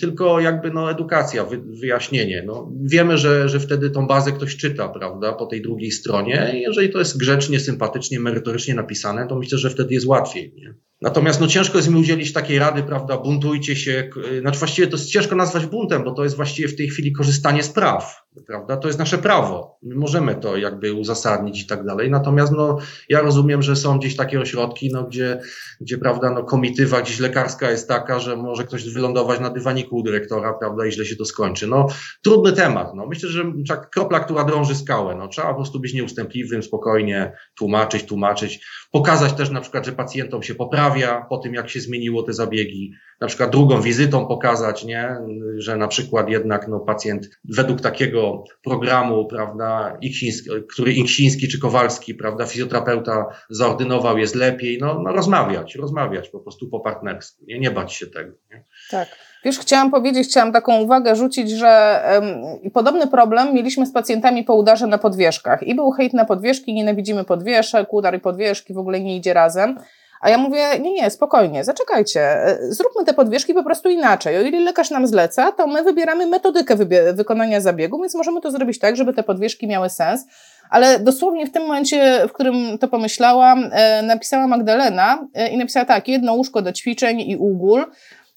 [0.00, 2.42] tylko jakby no, edukacja, wy, wyjaśnienie.
[2.46, 6.52] No, wiemy, że, że wtedy tą bazę ktoś czyta, prawda, po tej drugiej stronie.
[6.54, 10.52] Jeżeli to jest grzecznie, sympatycznie, merytorycznie napisane, to myślę, że wtedy jest łatwiej.
[10.56, 10.74] Nie?
[11.02, 14.10] Natomiast no, ciężko jest mi udzielić takiej rady, prawda, buntujcie się.
[14.40, 17.62] Znaczy właściwie to jest ciężko nazwać buntem, bo to jest właściwie w tej chwili korzystanie
[17.62, 18.76] z praw, prawda?
[18.76, 19.78] To jest nasze prawo.
[19.82, 22.10] My możemy to jakby uzasadnić i tak dalej.
[22.10, 22.78] Natomiast no,
[23.08, 25.40] ja rozumiem, że są gdzieś takie ośrodki, no, gdzie,
[25.80, 30.02] gdzie prawda, no, komitywa gdzieś lekarska jest taka, że może ktoś wylądować na dywaniku u
[30.02, 31.66] dyrektora, prawda, i źle się to skończy.
[31.66, 31.86] No,
[32.22, 32.94] trudny temat.
[32.94, 35.14] No, myślę, że tak kropla, która drąży skałę.
[35.14, 40.42] No, trzeba po prostu być nieustępliwym, spokojnie tłumaczyć, tłumaczyć, pokazać też na przykład, że pacjentom
[40.42, 45.16] się poprawia po tym, jak się zmieniło te zabiegi, na przykład drugą wizytą pokazać, nie,
[45.56, 52.14] że na przykład jednak no, pacjent według takiego programu, prawda, Iksiński, który Iksiński czy Kowalski,
[52.14, 57.70] prawda, fizjoterapeuta zaordynował, jest lepiej, no, no rozmawiać, rozmawiać po prostu po partnersku, nie, nie
[57.70, 58.32] bać się tego.
[58.50, 58.64] Nie?
[58.90, 59.08] Tak.
[59.46, 64.54] Wiesz, chciałam powiedzieć, chciałam taką uwagę rzucić, że um, podobny problem mieliśmy z pacjentami po
[64.54, 65.62] udarze na podwieszkach.
[65.62, 69.78] I był hejt na podwieszki, nienawidzimy podwieszek, udar i podwieszki w ogóle nie idzie razem.
[70.20, 74.38] A ja mówię, nie, nie, spokojnie, zaczekajcie, e, zróbmy te podwieszki po prostu inaczej.
[74.38, 76.76] O ile lekarz nam zleca, to my wybieramy metodykę
[77.12, 80.26] wykonania zabiegu, więc możemy to zrobić tak, żeby te podwieszki miały sens.
[80.70, 85.86] Ale dosłownie w tym momencie, w którym to pomyślałam, e, napisała Magdalena e, i napisała
[85.86, 87.84] tak, jedno łóżko do ćwiczeń i ugól,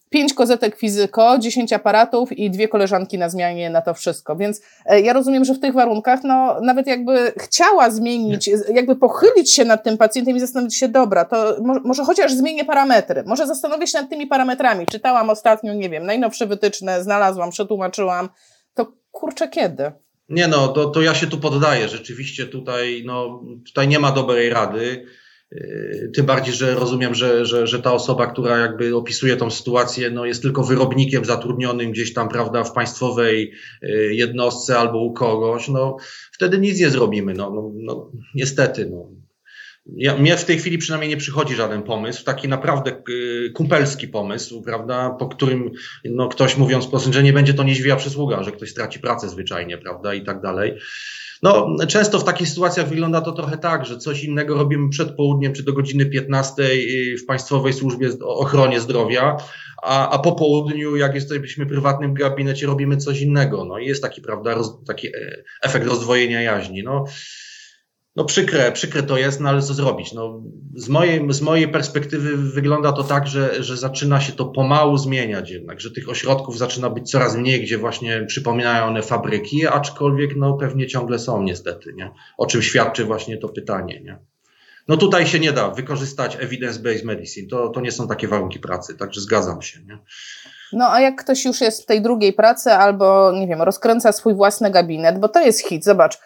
[0.09, 4.35] pięć kozetek fizyko, dziesięć aparatów i dwie koleżanki na zmianie na to wszystko.
[4.35, 9.53] Więc e, ja rozumiem, że w tych warunkach, no nawet jakby chciała zmienić, jakby pochylić
[9.53, 13.87] się nad tym pacjentem i zastanowić się, dobra, to może chociaż zmienię parametry, może zastanowię
[13.87, 14.87] się nad tymi parametrami.
[14.87, 18.29] Czytałam ostatnio, nie wiem, najnowsze wytyczne, znalazłam, przetłumaczyłam.
[18.73, 19.91] To kurczę, kiedy?
[20.29, 21.87] Nie no, to, to ja się tu poddaję.
[21.87, 25.05] Rzeczywiście tutaj, no, tutaj nie ma dobrej rady.
[25.51, 30.11] Yy, tym bardziej, że rozumiem, że, że, że ta osoba, która jakby opisuje tą sytuację,
[30.11, 35.67] no jest tylko wyrobnikiem zatrudnionym gdzieś tam, prawda, w państwowej yy, jednostce albo u kogoś,
[35.67, 35.97] no
[36.31, 39.09] wtedy nic nie zrobimy, no, no, no niestety, no.
[39.95, 44.61] Ja, mnie w tej chwili przynajmniej nie przychodzi żaden pomysł, taki naprawdę yy, kumpelski pomysł,
[44.61, 45.71] prawda, po którym
[46.05, 49.77] no, ktoś mówiąc po że nie będzie to niźwija przysługa, że ktoś straci pracę zwyczajnie,
[49.77, 50.79] prawda, i tak dalej.
[51.43, 55.53] No, często w takich sytuacjach wygląda to trochę tak, że coś innego robimy przed południem
[55.53, 56.63] czy do godziny 15
[57.23, 59.37] w Państwowej Służbie Ochronie Zdrowia,
[59.83, 63.65] a, a po południu, jak jesteśmy w prywatnym gabinecie, robimy coś innego.
[63.65, 66.83] No i jest taki, prawda, roz, taki e, efekt rozdwojenia jaźni.
[66.83, 67.05] No,
[68.15, 70.13] no przykre, przykre to jest, no ale co zrobić?
[70.13, 70.41] No,
[70.75, 75.51] z, mojej, z mojej perspektywy wygląda to tak, że, że zaczyna się to pomału zmieniać
[75.51, 80.53] jednak, że tych ośrodków zaczyna być coraz mniej, gdzie właśnie przypominają one fabryki, aczkolwiek no
[80.53, 82.11] pewnie ciągle są niestety, nie?
[82.37, 84.19] O czym świadczy właśnie to pytanie, nie?
[84.87, 88.97] No tutaj się nie da wykorzystać evidence-based medicine, to, to nie są takie warunki pracy,
[88.97, 89.97] także zgadzam się, nie?
[90.73, 94.35] No a jak ktoś już jest w tej drugiej pracy albo, nie wiem, rozkręca swój
[94.35, 96.19] własny gabinet, bo to jest hit, zobacz,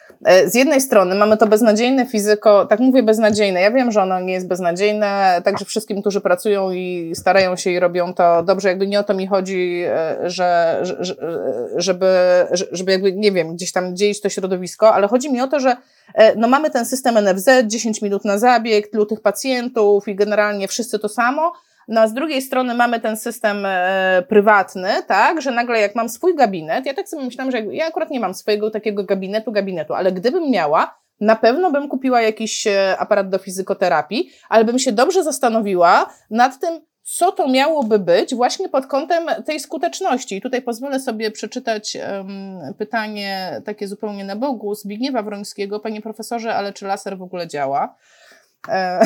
[0.46, 4.34] z jednej strony mamy to beznadziejne fizyko, tak mówię beznadziejne, ja wiem, że ono nie
[4.34, 9.00] jest beznadziejne, także wszystkim, którzy pracują i starają się i robią to dobrze, jakby nie
[9.00, 10.80] o to mi chodzi, e, że,
[11.76, 12.08] żeby,
[12.72, 15.78] żeby jakby, nie wiem, gdzieś tam dzielić to środowisko, ale chodzi mi o to, że
[16.16, 20.68] e, no mamy ten system NFZ, 10 minut na zabieg, tylu tych pacjentów i generalnie
[20.68, 21.54] wszyscy to samo,
[21.88, 26.10] no a z drugiej strony mamy ten system e, prywatny, tak, że nagle jak mam
[26.10, 29.94] swój gabinet, ja tak sobie myślałam, że ja akurat nie mam swojego takiego gabinetu, gabinetu,
[29.94, 34.92] ale gdybym miała, na pewno bym kupiła jakiś e, aparat do fizykoterapii, ale bym się
[34.92, 40.36] dobrze zastanowiła nad tym, co to miałoby być właśnie pod kątem tej skuteczności.
[40.38, 45.80] I tutaj pozwolę sobie przeczytać um, pytanie takie zupełnie na Bogu Zbigniewa Wrońskiego.
[45.80, 47.96] Panie profesorze, ale czy laser w ogóle działa?
[48.70, 49.06] E,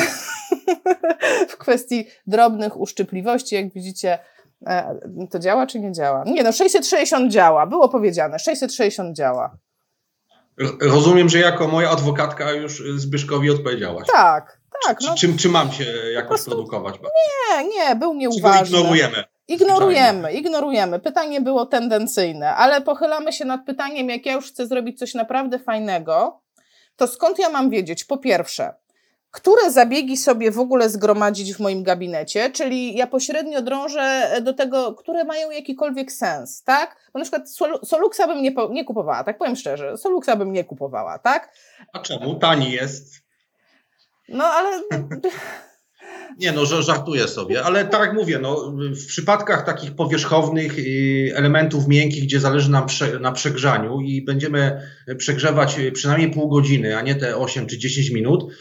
[1.50, 4.18] w kwestii drobnych uszczypliwości, jak widzicie,
[4.66, 4.98] e,
[5.30, 6.24] to działa czy nie działa?
[6.26, 9.56] Nie no, 660 działa, było powiedziane, 660 działa.
[10.80, 14.06] Rozumiem, że jako moja adwokatka już Zbyszkowi odpowiedziałaś.
[14.12, 14.98] Tak, tak.
[15.02, 16.50] No, czy, czy, czy mam się jakoś prostu...
[16.50, 16.94] produkować?
[17.02, 18.66] Nie, nie, był nieuważny.
[18.66, 19.24] Czy ignorujemy?
[19.48, 20.98] Ignorujemy, ignorujemy.
[20.98, 25.58] Pytanie było tendencyjne, ale pochylamy się nad pytaniem, jak ja już chcę zrobić coś naprawdę
[25.58, 26.40] fajnego,
[26.96, 28.04] to skąd ja mam wiedzieć?
[28.04, 28.74] Po pierwsze,
[29.30, 34.94] które zabiegi sobie w ogóle zgromadzić w moim gabinecie, czyli ja pośrednio drążę do tego,
[34.94, 36.96] które mają jakikolwiek sens, tak?
[37.12, 37.50] Bo na przykład
[37.84, 41.52] Soluxa bym nie, nie kupowała, tak powiem szczerze, Soluxa bym nie kupowała, tak?
[41.92, 42.34] A czemu?
[42.34, 43.14] Tani jest.
[44.28, 44.82] No ale
[46.38, 51.88] Nie no, żartuję sobie, ale tak jak mówię, no, w przypadkach takich powierzchownych y, elementów
[51.88, 54.80] miękkich, gdzie zależy nam prze, na przegrzaniu i będziemy
[55.18, 58.52] przegrzewać przynajmniej pół godziny, a nie te 8 czy 10 minut,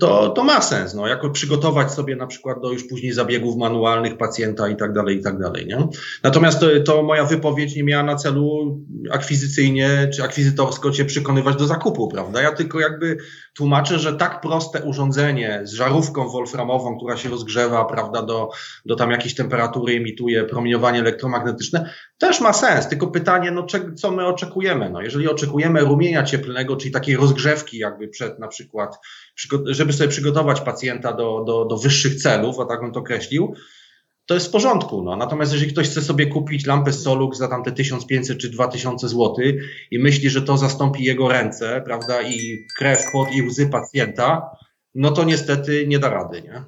[0.00, 4.16] to, to ma sens, no, jako przygotować sobie na przykład do już później zabiegów manualnych
[4.16, 5.88] pacjenta i tak dalej, i tak dalej, nie?
[6.22, 8.78] Natomiast to, to moja wypowiedź nie miała na celu
[9.10, 12.42] akwizycyjnie czy akwizytorsko cię przekonywać do zakupu, prawda?
[12.42, 13.16] Ja tylko jakby
[13.54, 18.50] tłumaczę, że tak proste urządzenie z żarówką wolframową, która się rozgrzewa, prawda, do,
[18.86, 22.88] do tam jakiejś temperatury emituje promieniowanie elektromagnetyczne, też ma sens.
[22.88, 24.90] Tylko pytanie, no, co my oczekujemy?
[24.90, 28.98] No, jeżeli oczekujemy rumienia cieplnego, czyli takiej rozgrzewki jakby przed na przykład,
[29.66, 33.54] żeby sobie przygotować pacjenta do, do, do wyższych celów, a tak bym to określił,
[34.26, 35.02] to jest w porządku.
[35.02, 35.16] No.
[35.16, 39.34] Natomiast jeżeli ktoś chce sobie kupić lampę Solux za tamte 1500 czy 2000 zł
[39.90, 44.50] i myśli, że to zastąpi jego ręce, prawda, i krew, pot i łzy pacjenta,
[44.94, 46.64] no to niestety nie da rady, nie?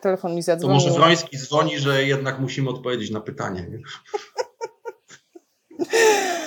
[0.00, 0.80] Telefon mi zadzwonił.
[0.80, 3.66] To może Wroński dzwoni, że jednak musimy odpowiedzieć na pytanie.
[3.70, 3.78] Nie?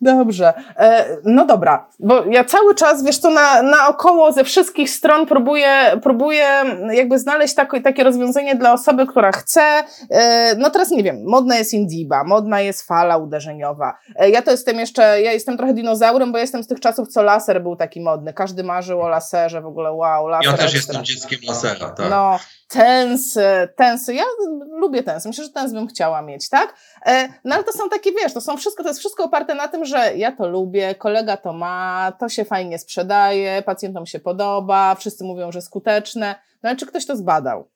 [0.00, 0.52] Dobrze.
[0.76, 6.00] E, no dobra, bo ja cały czas, wiesz co, na, naokoło ze wszystkich stron próbuję,
[6.02, 6.46] próbuję
[6.92, 9.62] jakby znaleźć takie, takie rozwiązanie dla osoby, która chce.
[10.10, 13.98] E, no teraz nie wiem, modna jest Indiba, modna jest fala uderzeniowa.
[14.16, 17.22] E, ja to jestem jeszcze, ja jestem trochę dinozaurem, bo jestem z tych czasów, co
[17.22, 18.32] laser był taki modny.
[18.32, 20.52] Każdy marzył o laserze, w ogóle wow, laser.
[20.52, 22.10] Ja też jestem dzieckiem lasera, tak.
[22.10, 24.14] No, tensy, tensy.
[24.14, 24.24] Ja
[24.80, 25.28] lubię tensy.
[25.28, 26.74] Myślę, że tens bym chciała mieć, tak?
[27.44, 29.84] No ale to są takie, wiesz, to są wszystko, to jest wszystko oparte na tym,
[29.84, 35.24] że ja to lubię, kolega to ma, to się fajnie sprzedaje, pacjentom się podoba, wszyscy
[35.24, 36.34] mówią, że skuteczne.
[36.62, 37.68] No ale czy ktoś to zbadał?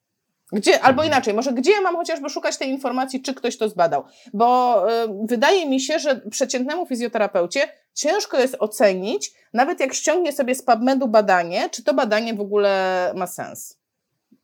[0.53, 1.09] Gdzie, albo mhm.
[1.09, 4.05] inaczej, może gdzie ja mam chociażby szukać tej informacji, czy ktoś to zbadał?
[4.35, 7.61] Bo y, wydaje mi się, że przeciętnemu fizjoterapeucie
[7.95, 13.13] ciężko jest ocenić, nawet jak ściągnie sobie z PubMedu badanie, czy to badanie w ogóle
[13.17, 13.83] ma sens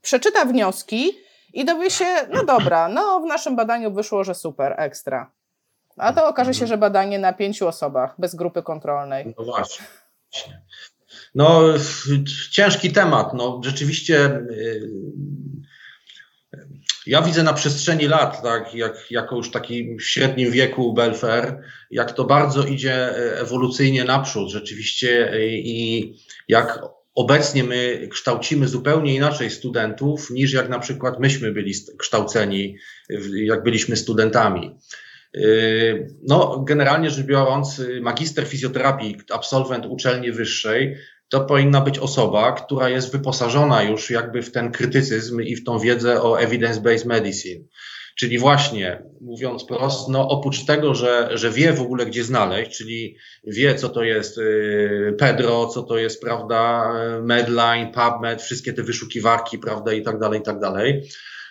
[0.02, 1.12] przeczyta wnioski
[1.52, 5.30] i dowie się, no dobra, no w naszym badaniu wyszło, że super, ekstra.
[5.98, 9.34] A to okaże się, że badanie na pięciu osobach, bez grupy kontrolnej.
[9.38, 9.86] No właśnie.
[11.34, 11.62] No,
[12.50, 13.34] ciężki temat.
[13.34, 14.90] No, rzeczywiście y,
[17.06, 22.24] ja widzę na przestrzeni lat, tak, jak, jako już taki średnim wieku Belfer, jak to
[22.24, 26.14] bardzo idzie ewolucyjnie naprzód rzeczywiście y, i
[26.48, 26.80] jak
[27.18, 32.76] Obecnie my kształcimy zupełnie inaczej studentów niż jak na przykład myśmy byli kształceni,
[33.44, 34.78] jak byliśmy studentami.
[36.22, 40.96] No, generalnie rzecz biorąc, magister fizjoterapii, absolwent uczelni wyższej,
[41.28, 45.78] to powinna być osoba, która jest wyposażona już jakby w ten krytycyzm i w tą
[45.78, 47.64] wiedzę o evidence-based medicine.
[48.18, 53.16] Czyli właśnie, mówiąc prosto, no oprócz tego, że, że wie w ogóle gdzie znaleźć, czyli
[53.46, 59.58] wie co to jest y, Pedro, co to jest, prawda, Medline, PubMed, wszystkie te wyszukiwarki,
[59.58, 61.08] prawda, i tak dalej, i tak dalej,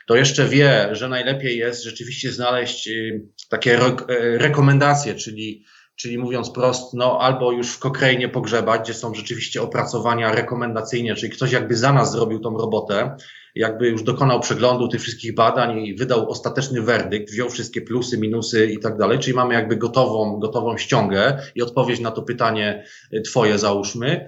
[0.07, 3.95] to jeszcze wie, że najlepiej jest rzeczywiście znaleźć y, takie re
[4.37, 5.65] rekomendacje, czyli
[5.97, 11.31] czyli mówiąc prost, no albo już w Cochrane pogrzebać, gdzie są rzeczywiście opracowania rekomendacyjne, czyli
[11.31, 13.15] ktoś jakby za nas zrobił tą robotę,
[13.55, 18.67] jakby już dokonał przeglądu tych wszystkich badań i wydał ostateczny werdykt, wziął wszystkie plusy, minusy
[18.67, 23.21] i tak dalej, czyli mamy jakby gotową, gotową ściągę i odpowiedź na to pytanie y,
[23.21, 24.27] twoje załóżmy.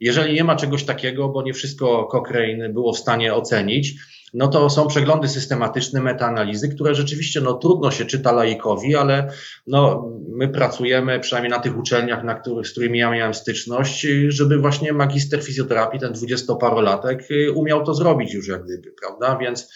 [0.00, 3.94] Jeżeli nie ma czegoś takiego, bo nie wszystko Cochrane było w stanie ocenić,
[4.32, 9.32] no to są przeglądy systematyczne, metaanalizy, które rzeczywiście no, trudno się czyta laikowi, ale
[9.66, 14.58] no, my pracujemy przynajmniej na tych uczelniach, na których, z którymi ja miałem styczność, żeby
[14.58, 19.36] właśnie magister fizjoterapii, ten dwudziestoparolatek, y, umiał to zrobić już jak gdyby, prawda?
[19.36, 19.72] Więc,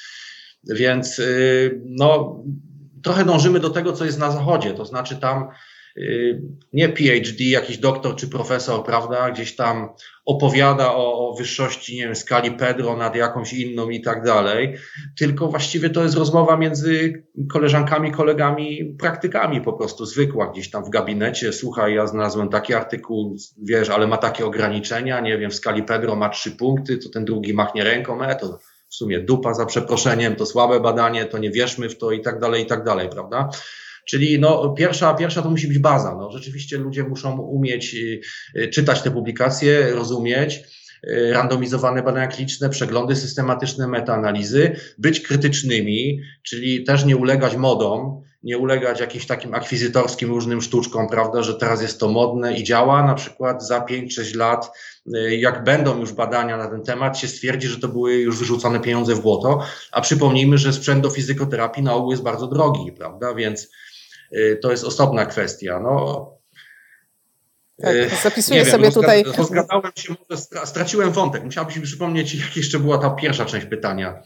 [0.65, 2.41] więc y, no,
[3.03, 5.49] trochę dążymy do tego, co jest na zachodzie, to znaczy tam
[6.73, 9.89] nie PhD, jakiś doktor czy profesor, prawda, gdzieś tam
[10.25, 14.77] opowiada o, o wyższości, nie wiem, skali Pedro nad jakąś inną i tak dalej,
[15.19, 20.91] tylko właściwie to jest rozmowa między koleżankami, kolegami, praktykami po prostu zwykła, gdzieś tam w
[20.91, 25.83] gabinecie, słuchaj, ja znalazłem taki artykuł, wiesz, ale ma takie ograniczenia, nie wiem, w skali
[25.83, 29.67] Pedro ma trzy punkty, to ten drugi machnie ręką, e, to w sumie dupa za
[29.67, 33.09] przeproszeniem, to słabe badanie, to nie wierzmy w to i tak dalej, i tak dalej,
[33.09, 33.49] prawda?
[34.07, 36.17] Czyli no, pierwsza, pierwsza to musi być baza.
[36.19, 37.97] No, rzeczywiście ludzie muszą umieć
[38.73, 40.63] czytać te publikacje, rozumieć,
[41.33, 49.01] randomizowane badania kliniczne, przeglądy systematyczne, metaanalizy, być krytycznymi, czyli też nie ulegać modom, nie ulegać
[49.01, 53.67] jakimś takim akwizytorskim różnym sztuczkom, prawda, że teraz jest to modne i działa, na przykład
[53.67, 54.71] za 5-6 lat,
[55.17, 58.81] y, jak będą już badania na ten temat, się stwierdzi, że to były już wyrzucone
[58.81, 59.61] pieniądze w błoto,
[59.93, 63.69] a przypomnijmy, że sprzęt do fizykoterapii na ogół jest bardzo drogi, prawda, więc y,
[64.63, 65.81] to jest osobna kwestia.
[65.81, 66.37] No,
[67.83, 69.25] tak, y, zapisuję wiem, sobie tutaj.
[69.37, 70.15] Rozgadałem się,
[70.65, 71.45] straciłem wątek.
[71.45, 74.23] Musiałbyś mi przypomnieć, jak jeszcze była ta pierwsza część pytania.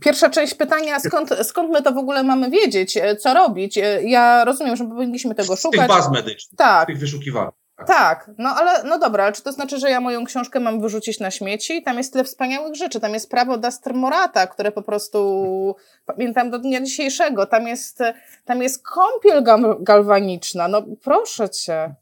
[0.00, 3.78] Pierwsza część pytania, skąd, skąd my to w ogóle mamy wiedzieć, e, co robić?
[3.78, 5.80] E, ja rozumiem, że powinniśmy tego szukać.
[5.80, 6.86] Z tych baz medycznych, tak.
[6.86, 7.48] tych wyszukiwań.
[7.86, 11.20] Tak, no ale no dobra, ale czy to znaczy, że ja moją książkę mam wyrzucić
[11.20, 11.82] na śmieci?
[11.82, 13.00] Tam jest tyle wspaniałych rzeczy.
[13.00, 15.76] Tam jest prawo Daster Morata, które po prostu
[16.10, 17.46] pamiętam do dnia dzisiejszego.
[17.46, 17.98] Tam jest,
[18.44, 19.44] tam jest kąpiel
[19.80, 20.68] galwaniczna.
[20.68, 21.94] No proszę cię.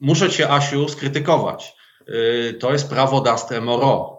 [0.00, 1.76] Muszę cię, Asiu, skrytykować.
[2.08, 3.24] Y, to jest prawo
[3.60, 4.17] Moreau.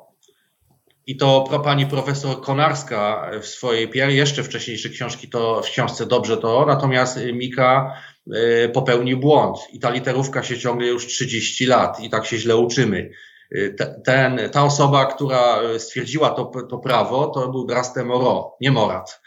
[1.10, 6.66] I to pani profesor Konarska w swojej jeszcze wcześniejszej książki to w książce dobrze to,
[6.66, 7.94] natomiast Mika
[8.28, 12.58] y, popełnił błąd i ta literówka się ciągle już 30 lat i tak się źle
[12.58, 13.10] uczymy.
[13.56, 19.22] Y, ten, ta osoba, która stwierdziła to, to prawo, to był Draste Moro, nie Morat.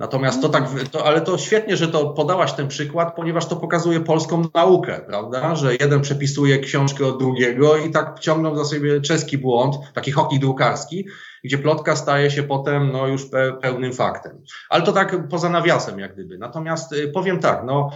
[0.00, 4.00] Natomiast to tak, to, ale to świetnie, że to podałaś ten przykład, ponieważ to pokazuje
[4.00, 5.56] polską naukę, prawda?
[5.56, 10.38] Że jeden przepisuje książkę od drugiego i tak ciągną za sobie czeski błąd, taki hoki
[10.38, 11.06] drukarski,
[11.44, 13.26] gdzie plotka staje się potem no, już
[13.62, 14.42] pełnym faktem.
[14.70, 16.38] Ale to tak poza nawiasem, jak gdyby.
[16.38, 17.90] Natomiast y, powiem tak, no,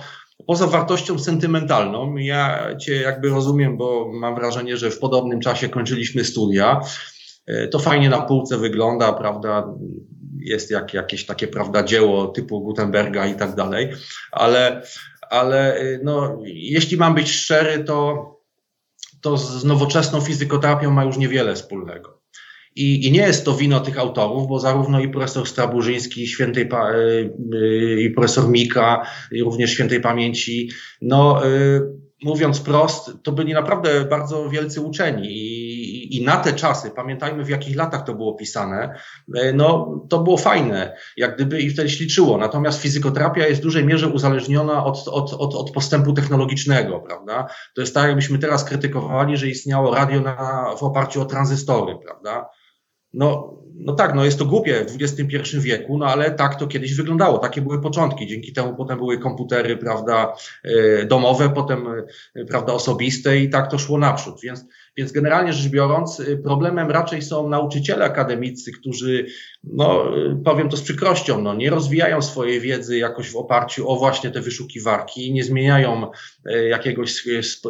[0.47, 6.25] poza wartością sentymentalną, ja Cię jakby rozumiem, bo mam wrażenie, że w podobnym czasie kończyliśmy
[6.25, 6.81] studia.
[7.51, 9.75] Y, to fajnie na półce wygląda, prawda?
[10.44, 13.92] Jest jak jakieś takie, prawda, dzieło typu Gutenberga i tak dalej,
[14.33, 14.83] ale,
[15.30, 18.28] ale no, jeśli mam być szczery, to,
[19.20, 22.24] to z nowoczesną fizykoterapią ma już niewiele wspólnego.
[22.76, 26.92] I, I, nie jest to wino tych autorów, bo zarówno i profesor Straburzyński, świętej pa,
[26.92, 30.70] y, y, i profesor Mika, i również świętej pamięci,
[31.02, 31.80] no, y,
[32.22, 35.54] mówiąc prost, to byli naprawdę bardzo wielcy uczeni
[36.16, 38.98] i, na te czasy, pamiętajmy w jakich latach to było pisane,
[39.37, 42.38] e, no to było fajne, jak gdyby i wtedy śliczyło.
[42.38, 47.46] Natomiast fizykoterapia jest w dużej mierze uzależniona od, od, od, od postępu technologicznego, prawda?
[47.74, 52.48] To jest tak, jakbyśmy teraz krytykowali, że istniało radio na, w oparciu o tranzystory, prawda?
[53.14, 56.94] No, no tak, no jest to głupie w XXI wieku, no ale tak to kiedyś
[56.94, 58.27] wyglądało, takie były początki.
[58.27, 61.87] Dzięki temu potem były komputery, prawda, e, domowe, potem,
[62.35, 64.40] e, prawda, osobiste i tak to szło naprzód.
[64.42, 64.64] Więc,
[64.96, 69.26] więc generalnie rzecz biorąc, e, problemem raczej są nauczyciele akademicy, którzy,
[69.64, 70.04] no
[70.44, 74.40] powiem to z przykrością, no nie rozwijają swojej wiedzy jakoś w oparciu o właśnie te
[74.40, 76.11] wyszukiwarki, nie zmieniają
[76.68, 77.28] jakiegoś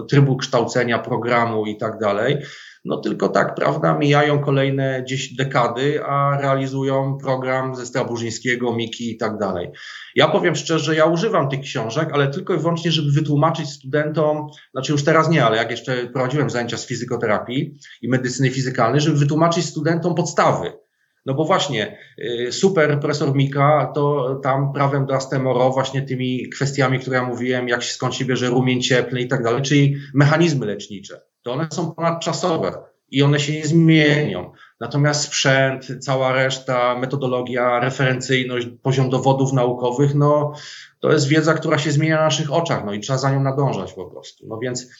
[0.08, 2.38] trybu kształcenia, programu i tak dalej
[2.84, 9.16] no tylko tak, prawda, mijają kolejne gdzieś dekady, a realizują program ze Straburzyńskiego, Miki i
[9.16, 9.70] tak dalej.
[10.14, 14.92] Ja powiem szczerze, ja używam tych książek, ale tylko i wyłącznie, żeby wytłumaczyć studentom, znaczy
[14.92, 19.64] już teraz nie, ale jak jeszcze prowadziłem zajęcia z fizykoterapii i medycyny fizykalnej, żeby wytłumaczyć
[19.64, 20.72] studentom podstawy.
[21.26, 26.98] No bo właśnie, y, super profesor Mika, to tam prawem do Astemoro, właśnie tymi kwestiami,
[26.98, 31.20] które ja mówiłem, jak skąd się bierze rumień cieplny i tak dalej, czyli mechanizmy lecznicze
[31.44, 32.72] to one są ponadczasowe
[33.10, 34.52] i one się nie zmienią.
[34.80, 40.52] Natomiast sprzęt, cała reszta, metodologia, referencyjność, poziom dowodów naukowych, no
[41.00, 43.92] to jest wiedza, która się zmienia na naszych oczach, no i trzeba za nią nadążać
[43.92, 44.46] po prostu.
[44.48, 44.90] No więc,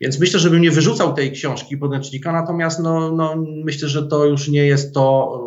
[0.00, 3.34] więc myślę, żebym nie wyrzucał tej książki podręcznika, natomiast no, no,
[3.64, 5.38] myślę, że to już nie jest to,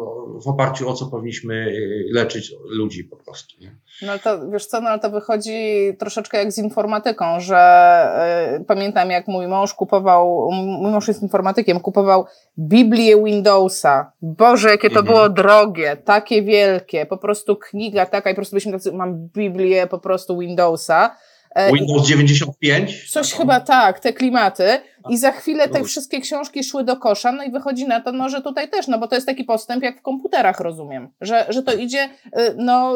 [0.44, 3.56] w oparciu o co powinniśmy y, leczyć ludzi po prostu.
[3.60, 3.76] Nie?
[4.02, 5.52] No to wiesz co, no ale to wychodzi
[6.00, 11.80] troszeczkę jak z informatyką, że y, pamiętam jak mój mąż kupował, mój mąż jest informatykiem,
[11.80, 12.26] kupował
[12.60, 14.12] Biblię Windowsa.
[14.22, 15.06] Boże, jakie to mhm.
[15.06, 19.88] było drogie, takie wielkie, po prostu kniga taka i po prostu byśmy tacy, mam Biblię
[19.88, 21.16] po prostu Windowsa.
[21.56, 23.12] E, Windows 95?
[23.12, 24.82] Coś chyba tak, te klimaty.
[25.10, 28.30] I za chwilę te wszystkie książki szły do kosza, no i wychodzi na to, no,
[28.30, 31.64] że tutaj też, no bo to jest taki postęp jak w komputerach, rozumiem, że, że
[31.64, 32.94] to idzie y, no,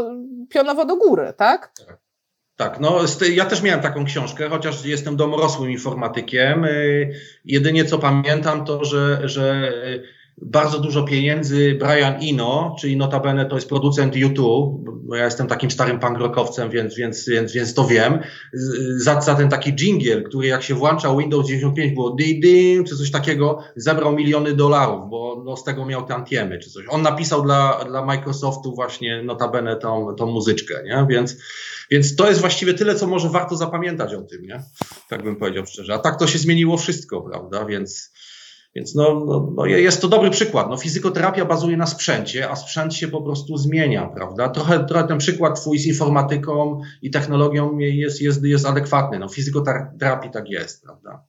[0.49, 1.71] pionowo do góry, tak?
[1.87, 1.97] Tak,
[2.55, 2.99] tak no
[3.33, 6.65] ja też miałem taką książkę, chociaż jestem domorosłym informatykiem.
[6.65, 7.13] Y,
[7.45, 9.73] jedynie co pamiętam to, że, że
[10.37, 15.71] bardzo dużo pieniędzy Brian Eno, czyli notabene to jest producent YouTube, bo ja jestem takim
[15.71, 18.19] starym pangrokowcem, więc, więc, więc, więc to wiem,
[18.97, 22.97] za, za ten taki jingle, który jak się włączał Windows 95 było di di czy
[22.97, 26.85] coś takiego, zebrał miliony dolarów, bo no, z tego miał tantiemy czy coś.
[26.89, 31.05] On napisał dla, dla Microsoftu właśnie notabene tą, tą muzyczkę, nie?
[31.09, 31.37] Więc,
[31.91, 34.63] więc to jest właściwie tyle, co może warto zapamiętać o tym, nie?
[35.09, 35.93] Tak bym powiedział szczerze.
[35.93, 37.65] A tak to się zmieniło wszystko, prawda?
[37.65, 38.11] Więc
[38.75, 40.69] więc no, no, no, jest to dobry przykład.
[40.69, 44.49] No, fizykoterapia bazuje na sprzęcie, a sprzęt się po prostu zmienia, prawda?
[44.49, 49.19] Trochę, trochę ten przykład twój z informatyką i technologią jest, jest, jest adekwatny.
[49.19, 51.23] No, fizykoterapii tak jest, prawda?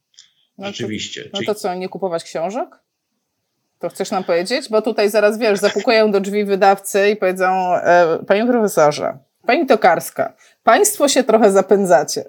[0.58, 1.24] Rzeczywiście.
[1.24, 2.68] No to, no to co, nie kupować książek?
[3.78, 4.68] To chcesz nam powiedzieć?
[4.70, 10.32] Bo tutaj zaraz wiesz, zapukają do drzwi wydawcy i powiedzą, e, panie profesorze, pani Tokarska,
[10.64, 12.24] państwo się trochę zapędzacie.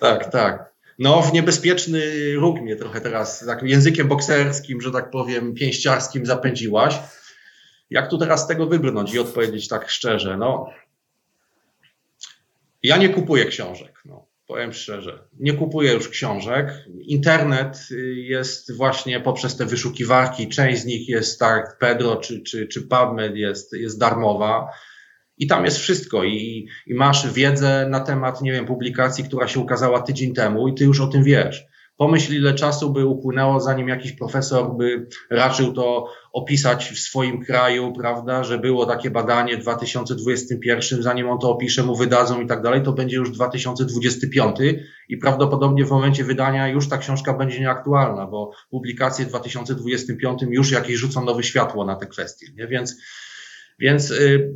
[0.00, 0.70] Tak, tak
[1.00, 6.98] no, w niebezpieczny róg mnie trochę teraz językiem bokserskim, że tak powiem, pięściarskim zapędziłaś.
[7.90, 10.36] Jak tu teraz z tego wybrnąć i odpowiedzieć tak szczerze?
[10.36, 10.70] No,
[12.82, 15.24] ja nie kupuję książek, no, powiem szczerze.
[15.38, 16.84] Nie kupuję już książek.
[17.00, 22.82] Internet jest właśnie poprzez te wyszukiwarki, część z nich jest tak, Pedro czy, czy, czy
[22.82, 24.70] PubMed jest, jest darmowa
[25.40, 29.60] i tam jest wszystko i, i masz wiedzę na temat, nie wiem, publikacji, która się
[29.60, 31.64] ukazała tydzień temu i ty już o tym wiesz.
[31.96, 37.92] Pomyśl, ile czasu by upłynęło, zanim jakiś profesor by raczył to opisać w swoim kraju,
[37.92, 42.62] prawda, że było takie badanie w 2021, zanim on to opisze, mu wydadzą i tak
[42.62, 44.56] dalej, to będzie już 2025
[45.08, 50.70] i prawdopodobnie w momencie wydania już ta książka będzie nieaktualna, bo publikacje w 2025 już
[50.70, 52.66] jakieś rzucą nowe światło na te kwestie, nie?
[52.66, 52.96] Więc,
[53.78, 54.54] więc yy,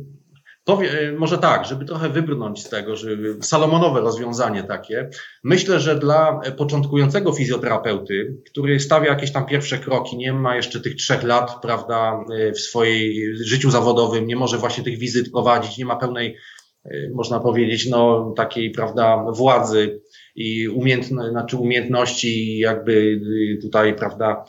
[0.65, 5.09] Powie, e, może tak, żeby trochę wybrnąć z tego, żeby salomonowe rozwiązanie takie.
[5.43, 10.95] Myślę, że dla początkującego fizjoterapeuty, który stawia jakieś tam pierwsze kroki, nie ma jeszcze tych
[10.95, 15.85] trzech lat, prawda, e, w swojej życiu zawodowym, nie może właśnie tych wizyt prowadzić, nie
[15.85, 16.37] ma pełnej,
[16.85, 20.01] e, można powiedzieć, no takiej, prawda, władzy
[20.35, 23.21] i umiejętności, znaczy umiejętności jakby
[23.61, 24.45] tutaj, prawda,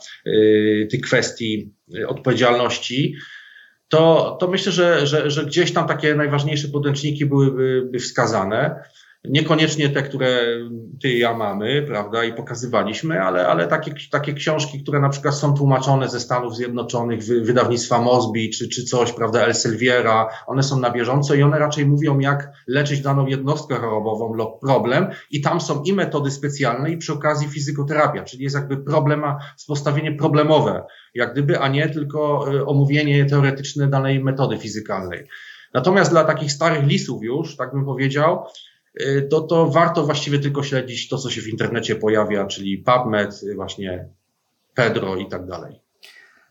[0.89, 1.73] tych kwestii
[2.07, 3.15] odpowiedzialności
[3.89, 8.83] to, to myślę, że, że, że gdzieś tam takie najważniejsze podręczniki byłyby wskazane.
[9.29, 10.45] Niekoniecznie te, które
[11.01, 15.35] ty i ja mamy, prawda, i pokazywaliśmy, ale, ale takie, takie książki, które na przykład
[15.35, 20.91] są tłumaczone ze Stanów Zjednoczonych, wydawnictwa Mosby czy, czy coś, prawda, Elsewier'a, one są na
[20.91, 25.07] bieżąco i one raczej mówią, jak leczyć daną jednostkę chorobową lub problem.
[25.31, 30.11] I tam są i metody specjalne i przy okazji fizykoterapia, czyli jest jakby problema, postawienie
[30.11, 30.83] problemowe,
[31.17, 35.27] jak gdyby, a nie tylko e, omówienie teoretyczne danej metody fizykalnej.
[35.73, 38.45] Natomiast dla takich starych lisów już, tak bym powiedział,
[38.99, 43.41] e, to, to warto właściwie tylko śledzić to, co się w internecie pojawia, czyli PubMed,
[43.55, 44.05] właśnie
[44.73, 45.79] Pedro i tak dalej.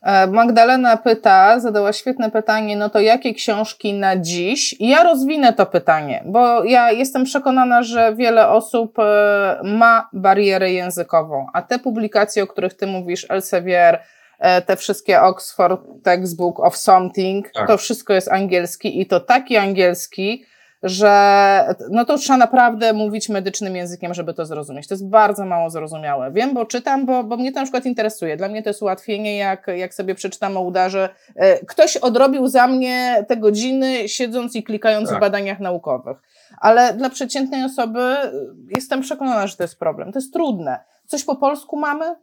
[0.03, 4.77] E, Magdalena pyta, zadała świetne pytanie, no to jakie książki na dziś?
[4.81, 8.97] Ja rozwinę to pytanie, bo ja jestem przekonana, że wiele osób
[9.64, 14.16] ma barierę językową, a te publikacje, o których ty mówisz, Elsevier, E,
[14.66, 17.68] te wszystkie Oxford Textbook of Something, tak.
[17.68, 20.45] to wszystko jest angielski i to taki angielski,
[20.82, 24.89] że no to trzeba naprawdę mówić medycznym językiem, żeby to zrozumieć.
[24.89, 26.32] To jest bardzo mało zrozumiałe.
[26.32, 28.37] Wiem, bo czytam, bo, bo mnie to na przykład interesuje.
[28.37, 31.09] Dla mnie to jest ułatwienie, jak, jak sobie przeczytam o udarze.
[31.37, 35.18] E, ktoś odrobił za mnie te godziny, siedząc i klikając tak.
[35.18, 36.16] w badaniach naukowych.
[36.61, 38.16] Ale dla przeciętnej osoby
[38.76, 40.12] jestem przekonana, że to jest problem.
[40.12, 40.78] To jest trudne.
[41.07, 42.16] Coś po polsku mamy?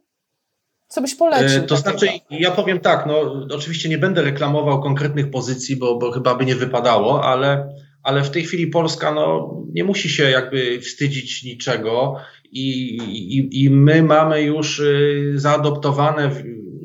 [0.94, 1.58] Co byś polecił?
[1.58, 3.20] E, to znaczy, ja powiem tak, no
[3.54, 8.30] oczywiście nie będę reklamował konkretnych pozycji, bo, bo chyba by nie wypadało, ale, ale w
[8.30, 12.16] tej chwili Polska no, nie musi się jakby wstydzić niczego
[12.52, 16.30] i, i, i my mamy już y, zaadoptowane,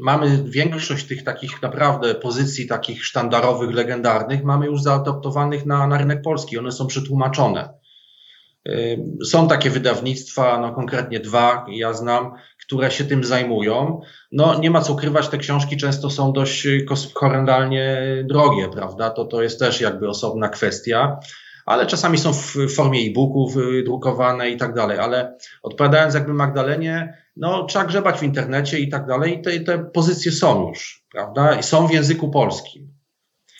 [0.02, 6.22] mamy większość tych takich naprawdę pozycji takich sztandarowych, legendarnych, mamy już zaadoptowanych na, na rynek
[6.22, 7.70] polski, one są przetłumaczone.
[8.68, 12.32] Y, są takie wydawnictwa, no konkretnie dwa, ja znam,
[12.70, 14.02] które się tym zajmują.
[14.32, 16.68] No nie ma co ukrywać, te książki często są dość
[17.14, 19.10] horrendalnie drogie, prawda?
[19.10, 21.20] To, to jest też jakby osobna kwestia,
[21.66, 23.56] ale czasami są w formie e-booków
[23.86, 25.00] drukowane i tak dalej.
[25.00, 30.32] Ale odpowiadając jakby Magdalenie, no trzeba grzebać w internecie i tak dalej te, te pozycje
[30.32, 31.56] są już, prawda?
[31.56, 32.94] I są w języku polskim.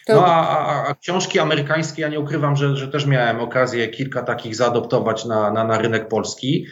[0.10, 4.24] No a, a, a, książki amerykańskie, ja nie ukrywam, że, że też miałem okazję kilka
[4.24, 6.66] takich zaadoptować na, na, na rynek polski.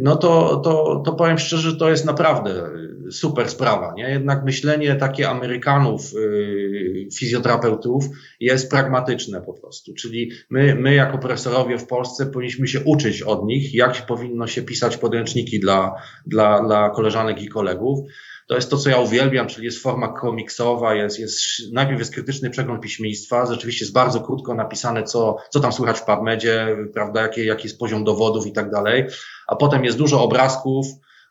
[0.00, 2.70] No to, to, to powiem szczerze, to jest naprawdę
[3.10, 3.94] super sprawa.
[3.96, 4.10] Nie?
[4.10, 8.04] Jednak myślenie takie Amerykanów, yy, fizjoterapeutów
[8.40, 9.94] jest pragmatyczne po prostu.
[9.94, 14.62] Czyli my, my jako profesorowie w Polsce powinniśmy się uczyć od nich, jak powinno się
[14.62, 15.94] pisać podręczniki dla,
[16.26, 17.98] dla, dla koleżanek i kolegów.
[18.46, 21.38] To jest to, co ja uwielbiam, czyli jest forma komiksowa, jest, jest,
[21.72, 26.04] najpierw jest krytyczny przegląd piśmieństwa, rzeczywiście jest bardzo krótko napisane, co, co tam słychać w
[26.04, 29.04] PubMedzie, prawda, jaki, jaki jest poziom dowodów i tak dalej,
[29.46, 30.86] a potem jest dużo obrazków,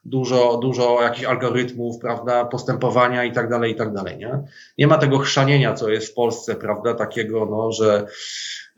[0.05, 4.39] dużo, dużo jakichś algorytmów, prawda, postępowania i tak dalej, i tak dalej, nie?
[4.77, 8.07] Nie ma tego chrzanienia, co jest w Polsce, prawda, takiego, no, że,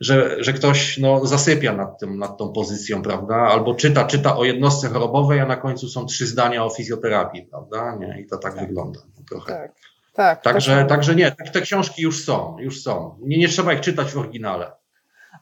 [0.00, 4.44] że, że ktoś, no, zasypia nad tym, nad tą pozycją, prawda, albo czyta, czyta o
[4.44, 8.20] jednostce chorobowej, a na końcu są trzy zdania o fizjoterapii, prawda, nie?
[8.20, 8.66] I to tak, tak.
[8.66, 9.52] wygląda trochę.
[9.52, 9.72] Tak.
[10.14, 10.88] Tak, także, tak.
[10.88, 13.18] także nie, te książki już są, już są.
[13.22, 14.72] Nie, nie trzeba ich czytać w oryginale.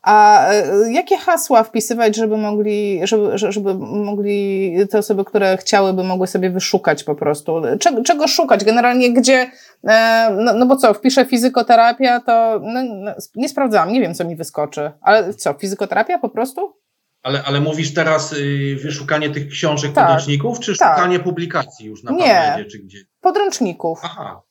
[0.02, 6.26] A e, jakie hasła wpisywać, żeby mogli, żeby, żeby mogli te osoby, które chciałyby, mogły
[6.26, 7.62] sobie wyszukać po prostu?
[7.80, 8.64] Czego, czego szukać?
[8.64, 9.50] Generalnie gdzie,
[9.88, 14.24] e, no, no bo co, wpiszę fizykoterapia, to no, no, nie sprawdzałam, nie wiem, co
[14.24, 14.90] mi wyskoczy.
[15.00, 16.74] Ale co, fizykoterapia po prostu?
[17.22, 20.96] Ale, ale mówisz teraz y, wyszukanie tych książek tak, podręczników, czy tak.
[20.96, 22.98] szukanie publikacji już na nie, czy gdzie?
[23.20, 24.00] podręczników.
[24.02, 24.42] Aha,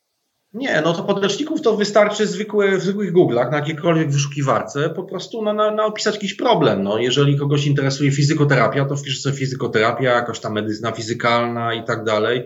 [0.54, 5.42] nie, no to podręczników to wystarczy zwykłe, w zwykłych Google'ach, na jakiejkolwiek wyszukiwarce, po prostu
[5.42, 6.84] na, na, na opisać jakiś problem.
[6.84, 12.04] No, jeżeli kogoś interesuje fizykoterapia, to wpisze sobie fizykoterapia, jakaś tam medycyna fizykalna i tak
[12.04, 12.44] dalej.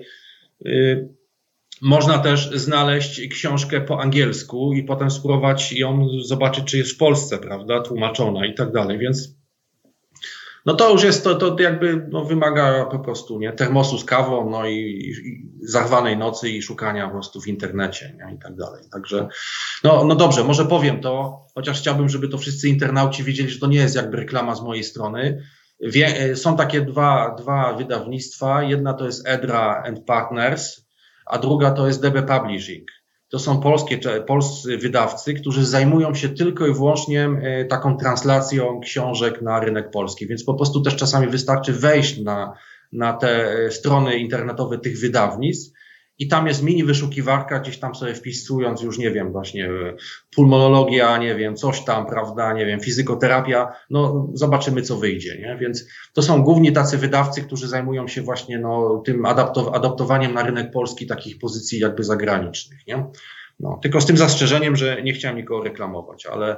[0.66, 1.10] Y,
[1.82, 7.38] można też znaleźć książkę po angielsku i potem spróbować ją zobaczyć, czy jest w Polsce,
[7.38, 9.37] prawda, tłumaczona i tak dalej, więc
[10.68, 14.50] no to już jest, to, to jakby no, wymaga po prostu nie, termosu z kawą,
[14.50, 15.14] no i, i
[15.68, 18.84] zarwanej nocy i szukania po prostu w internecie nie, i tak dalej.
[18.92, 19.28] Także,
[19.84, 23.68] no, no dobrze, może powiem to, chociaż chciałbym, żeby to wszyscy internauci wiedzieli, że to
[23.68, 25.44] nie jest jakby reklama z mojej strony.
[25.80, 28.64] Wie, są takie dwa, dwa wydawnictwa.
[28.64, 30.86] Jedna to jest Edra and Partners,
[31.26, 32.97] a druga to jest DB Publishing
[33.30, 39.42] to są polskie, polscy wydawcy, którzy zajmują się tylko i wyłącznie e, taką translacją książek
[39.42, 40.28] na rynek polski.
[40.28, 42.54] Więc po prostu też czasami wystarczy wejść na,
[42.92, 45.78] na te e, strony internetowe tych wydawnictw
[46.20, 49.70] i tam jest mini wyszukiwarka, gdzieś tam sobie wpisując już, nie wiem, właśnie
[50.36, 55.58] pulmonologia, nie wiem, coś tam, prawda, nie wiem, fizykoterapia, no zobaczymy, co wyjdzie, nie?
[55.62, 59.26] Więc to są głównie tacy wydawcy, którzy zajmują się właśnie, no, tym
[59.74, 63.06] adaptowaniem na rynek polski takich pozycji jakby zagranicznych, nie?
[63.60, 66.58] No, tylko z tym zastrzeżeniem, że nie chciałem nikogo reklamować, ale,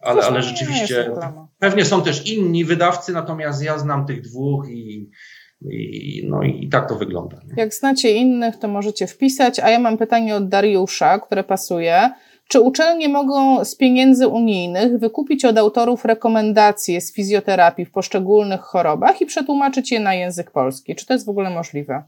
[0.00, 1.10] ale, ale rzeczywiście
[1.58, 5.10] pewnie są też inni wydawcy, natomiast ja znam tych dwóch i
[5.62, 7.36] i, no i tak to wygląda.
[7.36, 7.62] Nie?
[7.62, 9.60] Jak znacie innych, to możecie wpisać.
[9.60, 12.10] A ja mam pytanie od Dariusza, które pasuje.
[12.48, 19.20] Czy uczelnie mogą z pieniędzy unijnych wykupić od autorów rekomendacje z fizjoterapii w poszczególnych chorobach
[19.20, 20.94] i przetłumaczyć je na język polski?
[20.94, 22.02] Czy to jest w ogóle możliwe?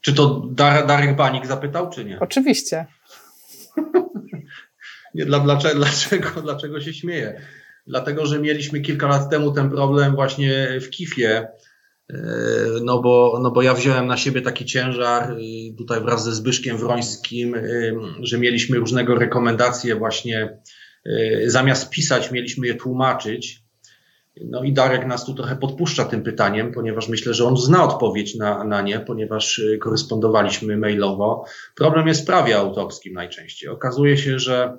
[0.00, 2.20] Czy to Dar Darek Banik zapytał, czy nie?
[2.20, 2.86] Oczywiście.
[5.14, 7.40] nie, dla, dlaczego, dlaczego, dlaczego się śmieję?
[7.90, 11.48] dlatego że mieliśmy kilka lat temu ten problem właśnie w Kifie,
[12.10, 12.16] e,
[12.82, 15.36] no bo, no bo ja wziąłem na siebie taki ciężar
[15.78, 17.60] tutaj wraz ze Zbyszkiem Wrońskim, e,
[18.22, 20.58] że mieliśmy różnego rekomendacje właśnie,
[21.06, 23.62] e, zamiast pisać, mieliśmy je tłumaczyć.
[24.44, 28.34] No i Darek nas tu trochę podpuszcza tym pytaniem, ponieważ myślę, że on zna odpowiedź
[28.34, 31.44] na, na nie, ponieważ korespondowaliśmy mailowo.
[31.76, 33.68] Problem jest w prawie autorskim najczęściej.
[33.70, 34.78] Okazuje się, że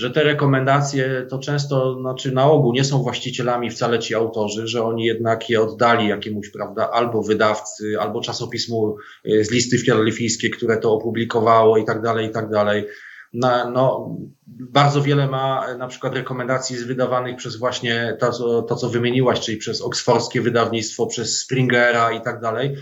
[0.00, 4.84] że te rekomendacje to często, znaczy na ogół nie są właścicielami wcale ci autorzy, że
[4.84, 8.96] oni jednak je oddali jakiemuś, prawda, albo wydawcy, albo czasopismu
[9.26, 12.86] y, z listy filadelfijskie, które to opublikowało i tak dalej, i tak dalej.
[13.32, 19.40] Na, no, bardzo wiele ma na przykład rekomendacji wydawanych przez właśnie to, to, co wymieniłaś,
[19.40, 22.76] czyli przez oksfordzkie wydawnictwo, przez Springera i tak dalej.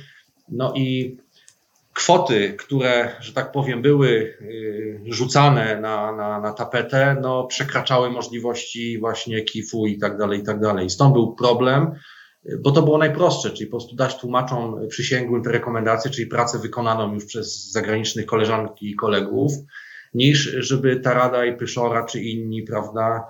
[0.49, 1.17] No i
[1.99, 8.99] kwoty, które, że tak powiem, były y, rzucane na, na, na tapetę, no, przekraczały możliwości
[8.99, 10.91] właśnie KIF-u i tak dalej, i tak dalej.
[10.91, 11.91] Stąd był problem,
[12.61, 17.15] bo to było najprostsze, czyli po prostu dać tłumaczom przysięgłym te rekomendacje, czyli pracę wykonaną
[17.15, 19.53] już przez zagranicznych koleżanki i kolegów,
[20.15, 23.25] niż żeby ta Rada i Pyszora czy inni, prawda,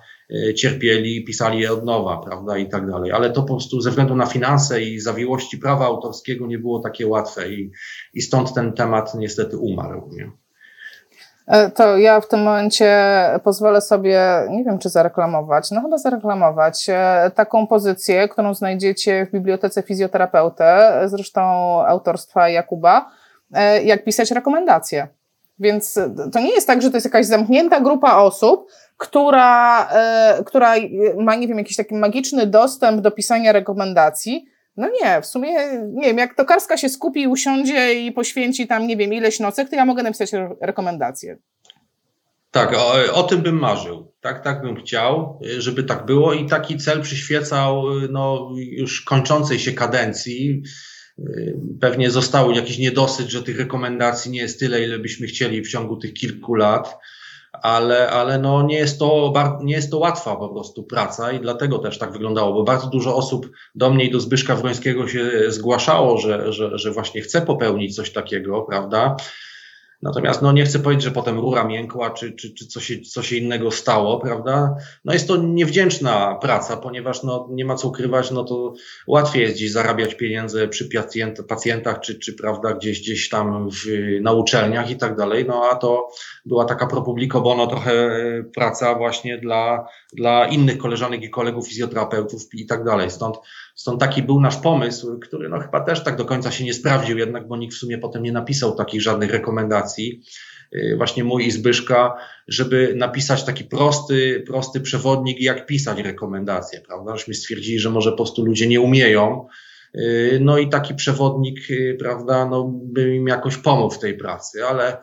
[0.55, 3.13] cierpieli, pisali je od nowa, prawda, i tak dalej.
[3.13, 7.07] Ale to po prostu ze względu na finanse i zawiłości prawa autorskiego nie było takie
[7.07, 7.71] łatwe i,
[8.15, 10.11] i stąd ten temat niestety umarł.
[10.13, 10.31] Nie?
[11.47, 12.95] E, to ja w tym momencie
[13.45, 19.33] pozwolę sobie, nie wiem czy zareklamować, no chyba zareklamować e, taką pozycję, którą znajdziecie w
[19.33, 20.65] Bibliotece Fizjoterapeuty,
[21.07, 21.43] zresztą
[21.87, 23.11] autorstwa Jakuba,
[23.85, 25.09] jak pisać rekomendacje.
[25.59, 25.99] Więc
[26.33, 30.75] to nie jest tak, że to jest jakaś zamknięta grupa osób, która, e, która
[31.19, 34.45] ma, nie wiem, jakiś taki magiczny dostęp do pisania rekomendacji.
[34.77, 35.55] No nie, w sumie,
[35.93, 39.77] nie wiem, jak tokarska się skupi, usiądzie i poświęci tam, nie wiem, ileś nocek, to
[39.77, 41.39] ja mogę napisać re rekomendację.
[42.51, 44.13] Tak, o, o, tym bym marzył.
[44.21, 49.73] Tak, tak bym chciał, żeby tak było i taki cel przyświecał no, już kończącej się
[49.73, 50.63] kadencji.
[51.81, 55.97] Pewnie został jakiś niedosyt, że tych rekomendacji nie jest tyle, ile byśmy chcieli w ciągu
[55.97, 56.99] tych kilku lat
[57.63, 59.33] ale, ale no nie, jest to,
[59.63, 63.17] nie jest to łatwa po prostu praca i dlatego też tak wyglądało, bo bardzo dużo
[63.17, 67.97] osób do mnie i do Zbyszka Wrońskiego się zgłaszało, że, że, że właśnie chce popełnić
[67.97, 69.17] coś takiego, prawda?
[70.03, 73.37] Natomiast no, nie chcę powiedzieć, że potem rura miękła, czy, czy, czy coś, co się
[73.37, 74.75] innego stało, prawda?
[75.05, 78.75] No jest to niewdzięczna praca, ponieważ no, nie ma co ukrywać, no to
[79.07, 83.87] łatwiej jest dziś zarabiać pieniądze przy pacjent, pacjentach, czy, czy prawda, gdzieś, gdzieś tam w,
[84.23, 86.09] na uczelniach i tak dalej, no a to
[86.47, 91.69] była taka pro publico bono trochę e, praca właśnie dla, dla innych koleżanek i kolegów
[91.69, 93.11] fizjoterapeutów i tak dalej.
[93.11, 93.37] Stąd
[93.79, 97.19] Stąd taki był nasz pomysł, który no chyba też tak do końca się nie sprawdził
[97.19, 100.23] jednak, bo nikt w sumie potem nie napisał takich żadnych rekomendacji.
[100.75, 102.15] Y, właśnie mój i Zbyszka,
[102.49, 107.17] żeby napisać taki prosty, prosty przewodnik, jak pisać rekomendacje, prawda?
[107.17, 109.47] Żeśmy stwierdzili, że może po prostu ludzie nie umieją.
[109.95, 114.65] Y, no i taki przewodnik, y, prawda, no by im jakoś pomógł w tej pracy,
[114.65, 114.97] ale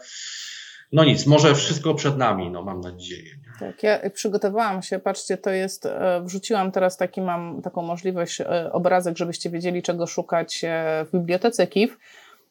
[0.91, 3.29] no nic, może wszystko przed nami, no mam nadzieję.
[3.59, 8.69] Tak, ja przygotowałam się, patrzcie, to jest, e, wrzuciłam teraz taki, mam taką możliwość, e,
[8.71, 11.97] obrazek, żebyście wiedzieli, czego szukać e, w bibliotece KIF,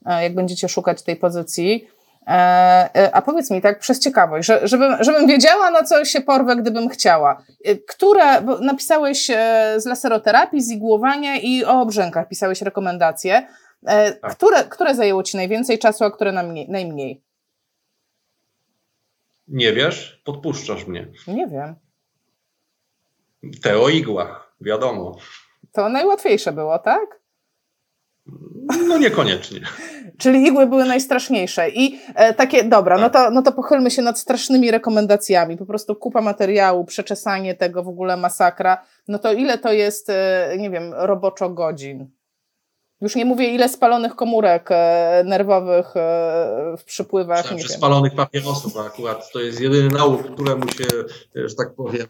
[0.07, 1.89] jak będziecie szukać tej pozycji.
[3.13, 6.89] A powiedz mi tak, przez ciekawość, że, żebym, żebym wiedziała, na co się porwę, gdybym
[6.89, 7.43] chciała.
[7.89, 9.27] Które, bo napisałeś
[9.77, 13.47] z laseroterapii, z igłowania i o obrzękach pisałeś rekomendacje.
[14.21, 14.33] Tak.
[14.33, 16.33] Które, które zajęło Ci najwięcej czasu, a które
[16.69, 17.23] najmniej?
[19.49, 20.23] Nie wiesz?
[20.25, 21.09] Podpuszczasz mnie.
[21.27, 21.75] Nie wiem.
[23.63, 25.17] Te o igłach, wiadomo.
[25.73, 27.21] To najłatwiejsze było, tak?
[28.89, 29.61] No niekoniecznie.
[30.19, 31.71] Czyli igły były najstraszniejsze.
[31.71, 33.23] I e, takie, dobra, no tak.
[33.23, 35.57] no, to, no to pochylmy się nad strasznymi rekomendacjami.
[35.57, 38.85] Po prostu kupa materiału, przeczesanie tego, w ogóle masakra.
[39.09, 42.11] No to ile to jest, e, nie wiem, roboczo godzin?
[43.05, 47.57] Już nie mówię, ile spalonych komórek e, nerwowych e, w przypływach.
[47.57, 49.33] Nie spalonych papierosów akurat.
[49.33, 50.87] To jest jedyny nauk, któremu się,
[51.35, 52.07] że tak powiem,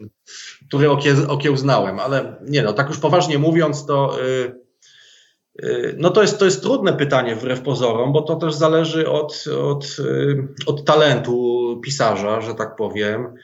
[0.69, 0.91] który
[1.29, 2.01] okiełznałem.
[2.01, 4.17] Ale nie no, tak już poważnie mówiąc, to
[5.97, 9.97] no to jest, to jest trudne pytanie wbrew pozorom, bo to też zależy od, od,
[10.67, 13.35] od talentu pisarza, że tak powiem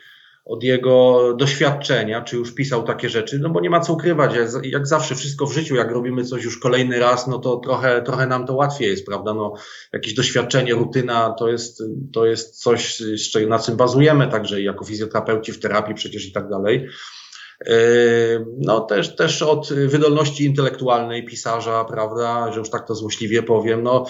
[0.45, 4.33] od jego doświadczenia, czy już pisał takie rzeczy, no bo nie ma co ukrywać,
[4.63, 8.27] jak zawsze wszystko w życiu, jak robimy coś już kolejny raz, no to trochę, trochę
[8.27, 9.55] nam to łatwiej jest, prawda, no
[9.93, 11.83] jakieś doświadczenie, rutyna, to jest,
[12.13, 13.03] to jest coś,
[13.49, 16.89] na czym bazujemy także jako fizjoterapeuci w terapii przecież i tak dalej.
[17.67, 17.75] Yy,
[18.59, 24.07] no też, też od wydolności intelektualnej pisarza, prawda, że już tak to złośliwie powiem, no,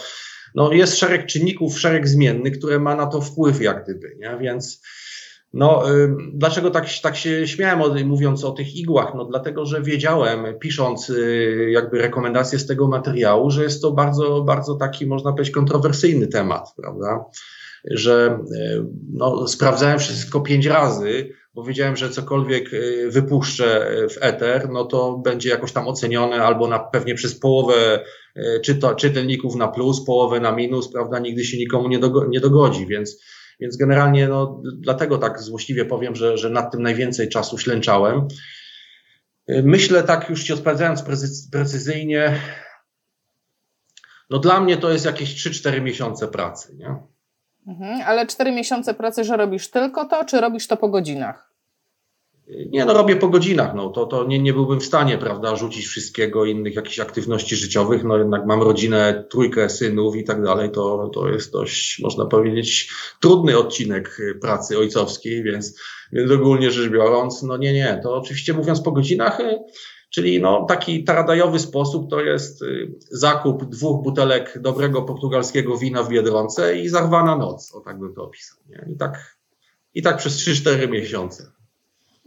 [0.55, 4.39] no jest szereg czynników, szereg zmiennych, które ma na to wpływ jak gdyby, nie?
[4.41, 4.83] więc
[5.53, 5.85] no,
[6.33, 9.13] dlaczego tak, tak się śmiałem, mówiąc o tych igłach?
[9.15, 14.43] No, dlatego, że wiedziałem, pisząc y, jakby rekomendacje z tego materiału, że jest to bardzo,
[14.43, 17.25] bardzo taki, można powiedzieć, kontrowersyjny temat, prawda?
[17.85, 24.69] Że y, no, sprawdzałem wszystko pięć razy, bo wiedziałem, że cokolwiek y, wypuszczę w eter,
[24.69, 28.05] no to będzie jakoś tam ocenione albo na, pewnie przez połowę
[28.65, 31.19] czyta, czytelników na plus, połowę na minus, prawda?
[31.19, 33.23] Nigdy się nikomu nie, dogo, nie dogodzi, więc
[33.61, 38.29] więc generalnie no, dlatego tak złośliwie powiem, że, że nad tym najwięcej czasu ślęczałem.
[39.49, 41.05] Myślę tak już ci odpowiadając
[41.53, 42.41] precyzyjnie,
[44.31, 46.97] no dla mnie to jest jakieś 3-4 miesiące pracy, nie?
[47.67, 51.50] Mhm, ale 4 miesiące pracy, że robisz tylko to, czy robisz to po godzinach?
[52.71, 55.87] Nie, no robię po godzinach, no to, to nie, nie byłbym w stanie, prawda, rzucić
[55.87, 61.11] wszystkiego, innych jakichś aktywności życiowych, no jednak mam rodzinę, trójkę synów i tak dalej, to,
[61.15, 65.81] to jest dość, można powiedzieć, trudny odcinek pracy ojcowskiej, więc,
[66.13, 69.59] więc ogólnie rzecz biorąc, no nie, nie, to oczywiście mówiąc po godzinach, y,
[70.11, 76.09] czyli no taki taradajowy sposób to jest y, zakup dwóch butelek dobrego portugalskiego wina w
[76.09, 78.87] Biedronce i zarwana noc, o tak bym to opisał, nie?
[78.95, 79.37] I tak,
[79.95, 81.60] i tak przez 3-4 miesiące.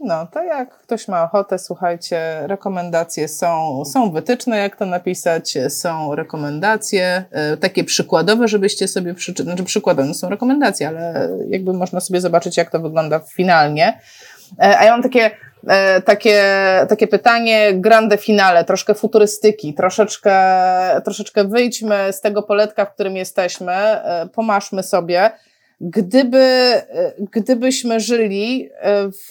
[0.04, 6.14] No, to jak ktoś ma ochotę, słuchajcie, rekomendacje są, są wytyczne, jak to napisać, są
[6.14, 12.20] rekomendacje, e, takie przykładowe, żebyście sobie przeczytali, znaczy przykładowe są rekomendacje, ale jakby można sobie
[12.20, 14.00] zobaczyć, jak to wygląda finalnie.
[14.58, 15.30] E, a ja mam takie,
[15.68, 16.42] e, takie,
[16.88, 20.34] takie pytanie, grande finale, troszkę futurystyki, troszeczkę,
[21.04, 23.74] troszeczkę wyjdźmy z tego poletka, w którym jesteśmy,
[24.34, 25.30] pomaszmy sobie.
[25.80, 26.82] Gdyby,
[27.32, 28.70] gdybyśmy żyli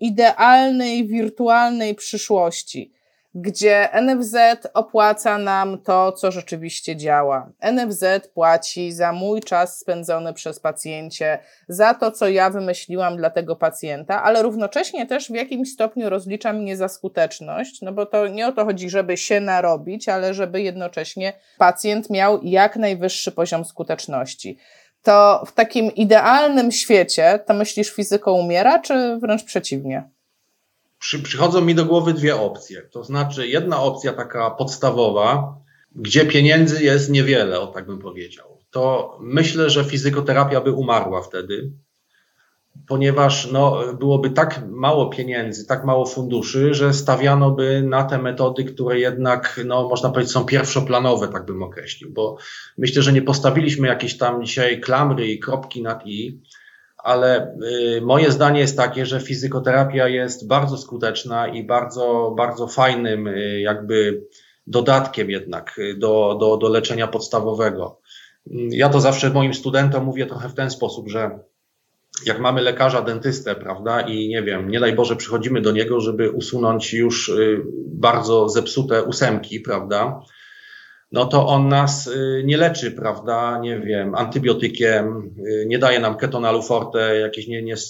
[0.00, 2.92] idealnej, wirtualnej przyszłości,
[3.38, 4.36] gdzie NFZ
[4.74, 7.52] opłaca nam to, co rzeczywiście działa.
[7.72, 8.04] NFZ
[8.34, 11.38] płaci za mój czas spędzony przez pacjencie,
[11.68, 16.52] za to, co ja wymyśliłam dla tego pacjenta, ale równocześnie też w jakimś stopniu rozlicza
[16.52, 20.62] mnie za skuteczność, no bo to nie o to chodzi, żeby się narobić, ale żeby
[20.62, 24.58] jednocześnie pacjent miał jak najwyższy poziom skuteczności.
[25.06, 30.10] To w takim idealnym świecie, to myślisz, fizyko umiera, czy wręcz przeciwnie?
[30.98, 32.82] przy, przychodzą mi do głowy dwie opcje.
[32.82, 35.54] To znaczy, jedna opcja taka podstawowa,
[35.94, 38.58] gdzie pieniędzy jest niewiele, o tak bym powiedział.
[38.70, 41.72] To myślę, że fizykoterapia by umarła wtedy,
[42.88, 48.64] ponieważ no, byłoby tak mało pieniędzy, tak mało funduszy, że stawiano by na te metody,
[48.64, 52.36] które jednak, no, można powiedzieć, są pierwszoplanowe, tak bym określił, bo
[52.78, 56.40] myślę, że nie postawiliśmy jakiejś tam dzisiaj klamry i kropki nad i,
[56.98, 57.56] ale
[57.96, 63.60] y, moje zdanie jest takie, że fizykoterapia jest bardzo skuteczna i bardzo, bardzo fajnym y,
[63.60, 64.26] jakby
[64.66, 68.00] dodatkiem jednak y, do, do, do leczenia podstawowego.
[68.70, 71.38] Ja to zawsze moim studentom mówię trochę w ten sposób, że
[72.24, 76.30] jak mamy lekarza, dentystę, prawda, i nie wiem, nie daj Boże, przychodzimy do niego, żeby
[76.30, 77.32] usunąć już
[77.86, 80.20] bardzo zepsute ósemki, prawda,
[81.12, 86.16] no to on nas y, nie leczy, prawda, nie wiem, antybiotykiem, y, nie daje nam
[86.16, 87.46] ketonalu forte, jakieś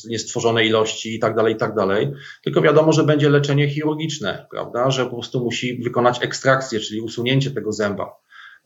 [0.08, 2.12] niestworzone ilości i tak dalej, i tak dalej,
[2.42, 7.50] tylko wiadomo, że będzie leczenie chirurgiczne, prawda, że po prostu musi wykonać ekstrakcję, czyli usunięcie
[7.50, 8.16] tego zęba.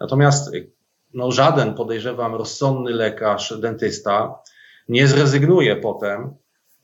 [0.01, 0.73] Natomiast y,
[1.15, 4.35] no, żaden, podejrzewam, rozsądny lekarz, dentysta
[4.91, 6.35] nie zrezygnuje potem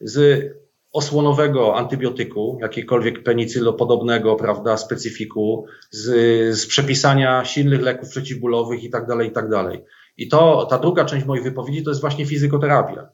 [0.01, 0.47] z
[0.93, 6.05] osłonowego antybiotyku, jakiegokolwiek penicylopodobnego, prawda, specyfiku, z,
[6.59, 9.85] z przepisania silnych leków przeciwbólowych i tak dalej, i tak dalej.
[10.17, 13.09] I to, ta druga część mojej wypowiedzi to jest właśnie fizykoterapia.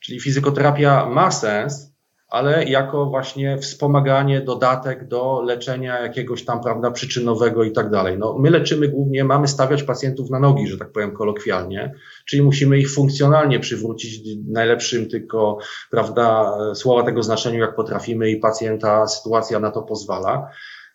[0.00, 1.89] Czyli fizykoterapia ma sens,
[2.30, 8.18] ale jako właśnie wspomaganie, dodatek do leczenia jakiegoś tam, prawda, przyczynowego i tak dalej.
[8.18, 12.78] No, my leczymy głównie, mamy stawiać pacjentów na nogi, że tak powiem kolokwialnie, czyli musimy
[12.78, 15.58] ich funkcjonalnie przywrócić najlepszym tylko,
[15.90, 20.50] prawda, słowa tego znaczeniu, jak potrafimy i pacjenta sytuacja na to pozwala.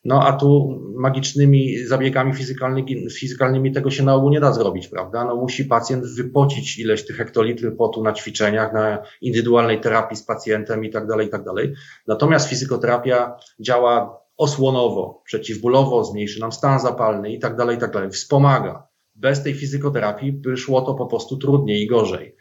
[0.06, 5.26] No a tu magicznymi zabiegami fizykalnymi, fizykalnymi tego się na ogół nie da zrobić, prawda?
[5.26, 10.86] No musi pacjent wypocić ileś tych hektolitry potu na ćwiczeniach, na indywidualnej terapii z pacjentem
[10.86, 11.74] i tak dalej, i tak dalej.
[12.08, 18.10] Natomiast fizykoterapia działa osłonowo, przeciwbólowo, zmniejszy nam stan zapalny i tak dalej, i tak dalej.
[18.10, 18.88] Wspomaga.
[19.16, 22.35] Bez tej fizykoterapii by szło to po prostu trudniej i gorzej.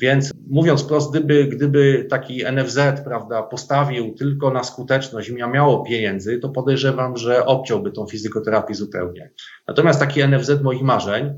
[0.00, 6.38] Więc mówiąc wprost, gdyby, gdyby taki NFZ prawda, postawił tylko na skuteczność i miało pieniędzy,
[6.38, 9.30] to podejrzewam, że obciąłby tą fizykoterapię zupełnie.
[9.68, 11.30] Natomiast taki NFZ moich marzeń,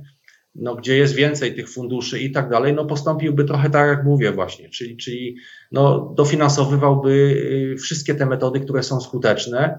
[0.54, 4.32] no, gdzie jest więcej tych funduszy i tak dalej, no postąpiłby trochę tak, jak mówię
[4.32, 5.36] właśnie, czyli, czyli
[5.72, 9.78] no, dofinansowywałby y, wszystkie te metody, które są skuteczne,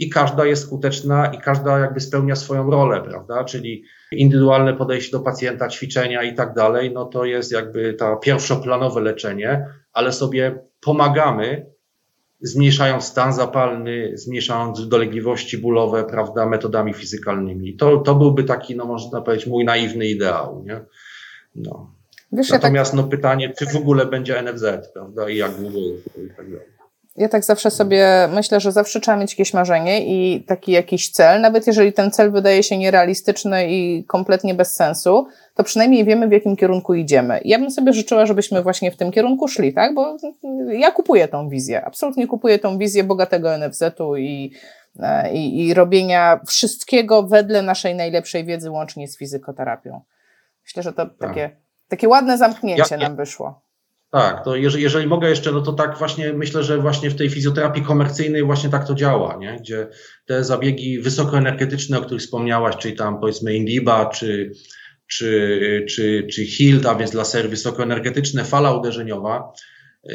[0.00, 3.44] i każda jest skuteczna i każda jakby spełnia swoją rolę, prawda?
[3.44, 9.00] Czyli indywidualne podejście do pacjenta, ćwiczenia i tak dalej, no to jest jakby ta pierwszoplanowe
[9.00, 11.66] leczenie, ale sobie pomagamy,
[12.40, 17.76] zmniejszając stan zapalny, zmniejszając dolegliwości bólowe, prawda, metodami fizykalnymi.
[17.76, 20.80] To, to byłby taki, no można powiedzieć, mój naiwny ideał, nie?
[21.54, 21.94] No.
[22.32, 23.04] Wiesz, Natomiast ja tak...
[23.04, 26.79] no pytanie, czy w ogóle będzie NFZ, prawda, i jak długo i tak dalej
[27.16, 31.40] ja tak zawsze sobie myślę, że zawsze trzeba mieć jakieś marzenie i taki jakiś cel,
[31.40, 36.32] nawet jeżeli ten cel wydaje się nierealistyczny i kompletnie bez sensu, to przynajmniej wiemy, w
[36.32, 37.40] jakim kierunku idziemy.
[37.44, 39.94] Ja bym sobie życzyła, żebyśmy właśnie w tym kierunku szli, tak?
[39.94, 40.16] Bo
[40.68, 44.52] ja kupuję tą wizję, absolutnie kupuję tą wizję bogatego NFZ-u i,
[45.00, 50.00] e, i, i robienia wszystkiego wedle naszej najlepszej wiedzy, łącznie z fizykoterapią.
[50.64, 51.18] Myślę, że to tak.
[51.18, 51.50] takie,
[51.88, 53.69] takie ładne zamknięcie ja, ja, nam wyszło.
[54.10, 57.30] Tak, to jeżeli, jeżeli mogę jeszcze, no to tak właśnie myślę, że właśnie w tej
[57.30, 59.56] fizjoterapii komercyjnej właśnie tak to działa, nie?
[59.60, 59.88] gdzie
[60.26, 64.52] te zabiegi wysokoenergetyczne, o których wspomniałaś, czyli tam powiedzmy Indiba, czy,
[65.06, 69.52] czy, czy, czy HILT, a więc lasery wysokoenergetyczne, fala uderzeniowa,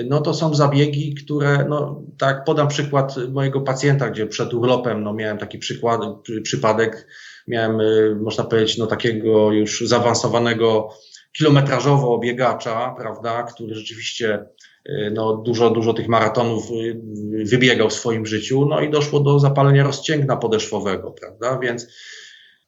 [0.06, 5.14] no to są zabiegi, które, no tak podam przykład mojego pacjenta, gdzie przed urlopem, no
[5.14, 6.02] miałem taki przykład,
[6.44, 7.08] przypadek,
[7.48, 10.90] miałem, y, można powiedzieć, no takiego już zaawansowanego
[11.38, 14.46] kilometrażowo biegacza, prawda, który rzeczywiście
[14.90, 17.02] y, no, dużo, dużo tych maratonów y,
[17.46, 21.88] wybiegał w swoim życiu, no i doszło do zapalenia rozcięgna podeszwowego, prawda, więc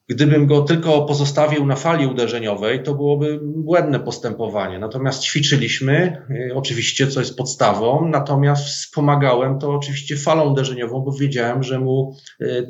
[0.09, 4.79] gdybym go tylko pozostawił na fali uderzeniowej, to byłoby błędne postępowanie.
[4.79, 11.63] Natomiast ćwiczyliśmy, y, oczywiście, co jest podstawą, natomiast wspomagałem to oczywiście falą uderzeniową, bo wiedziałem,
[11.63, 12.15] że mu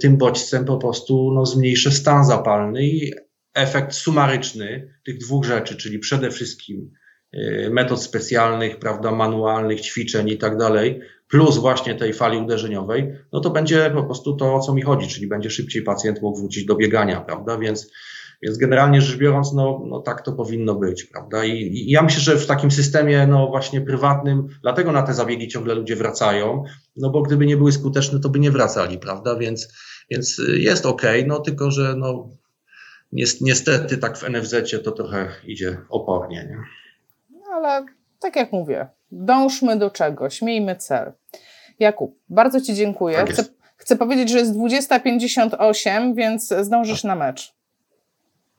[0.01, 3.11] tym bodźcem po prostu no, zmniejszę stan zapalny i
[3.57, 6.91] efekt sumaryczny tych dwóch rzeczy, czyli przede wszystkim
[7.33, 13.39] y, metod specjalnych, prawda, manualnych, ćwiczeń i tak dalej, plus właśnie tej fali uderzeniowej, no
[13.39, 16.65] to będzie po prostu to, o co mi chodzi, czyli będzie szybciej pacjent mógł wrócić
[16.65, 17.91] do biegania, prawda, więc
[18.41, 21.45] więc generalnie rzecz biorąc, no, no tak to powinno być, prawda?
[21.45, 25.47] I, I, ja myślę, że w takim systemie, no właśnie prywatnym, dlatego na te zabiegi
[25.47, 26.63] ciągle ludzie wracają,
[26.95, 29.35] no bo gdyby nie były skuteczne, to by nie wracali, prawda?
[29.35, 29.73] Więc,
[30.11, 32.29] więc jest ok, no tylko, że no
[33.11, 36.57] niestety tak w NFZ to trochę idzie opornie, nie?
[37.53, 37.85] Ale
[38.19, 41.13] tak jak mówię, dążmy do czegoś, miejmy cel.
[41.79, 43.17] Jakub, bardzo Ci dziękuję.
[43.17, 43.43] Tak chcę,
[43.77, 47.56] chcę powiedzieć, że jest 20.58, więc zdążysz na mecz.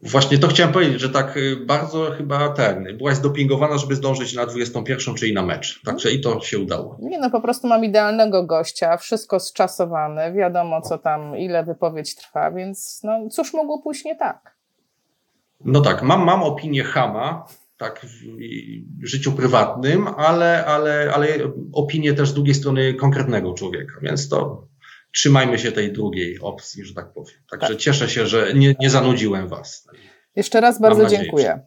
[0.03, 4.47] Właśnie to chciałem powiedzieć, że tak y, bardzo chyba ten, byłaś dopingowana, żeby zdążyć na
[4.47, 5.83] 21, czyli na mecz.
[5.85, 6.97] Także i to się udało.
[7.01, 12.51] Nie no, po prostu mam idealnego gościa, wszystko zczasowane, wiadomo co tam, ile wypowiedź trwa,
[12.51, 14.57] więc no cóż mogło pójść nie tak?
[15.65, 17.47] No tak, mam, mam opinię Hama,
[17.77, 18.07] tak
[19.03, 21.29] w życiu prywatnym, ale, ale, ale
[21.73, 24.67] opinię też z drugiej strony konkretnego człowieka, więc to
[25.15, 27.37] trzymajmy się tej drugiej opcji, że tak powiem.
[27.51, 27.77] Także tak.
[27.77, 29.89] cieszę się, że nie, nie zanudziłem Was.
[30.37, 31.61] Jeszcze raz bardzo dziękuję.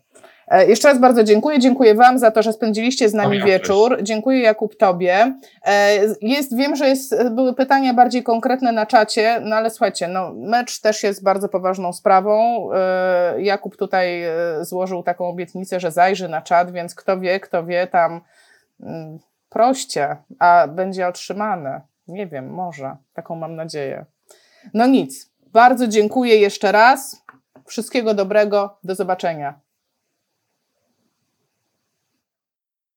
[0.51, 1.59] E, jeszcze raz bardzo dziękuję.
[1.59, 3.97] Dziękuję Wam za to, że spędziliście z nami wieczór.
[4.03, 5.33] Dziękuję Jakub Tobie.
[5.65, 10.33] E, jest, wiem, że jest, były pytania bardziej konkretne na czacie, no ale słuchajcie, no,
[10.33, 12.69] mecz też jest bardzo poważną sprawą.
[12.73, 14.23] E, Jakub tutaj
[14.61, 18.21] złożył taką obietnicę, że zajrzy na czat, więc kto wie, kto wie, tam
[18.81, 19.19] mm,
[19.49, 21.90] proście, a będzie otrzymane.
[22.11, 22.97] Nie wiem, może.
[23.13, 24.05] Taką mam nadzieję.
[24.73, 25.31] No nic.
[25.47, 27.25] Bardzo dziękuję jeszcze raz.
[27.65, 28.77] Wszystkiego dobrego.
[28.83, 29.59] Do zobaczenia.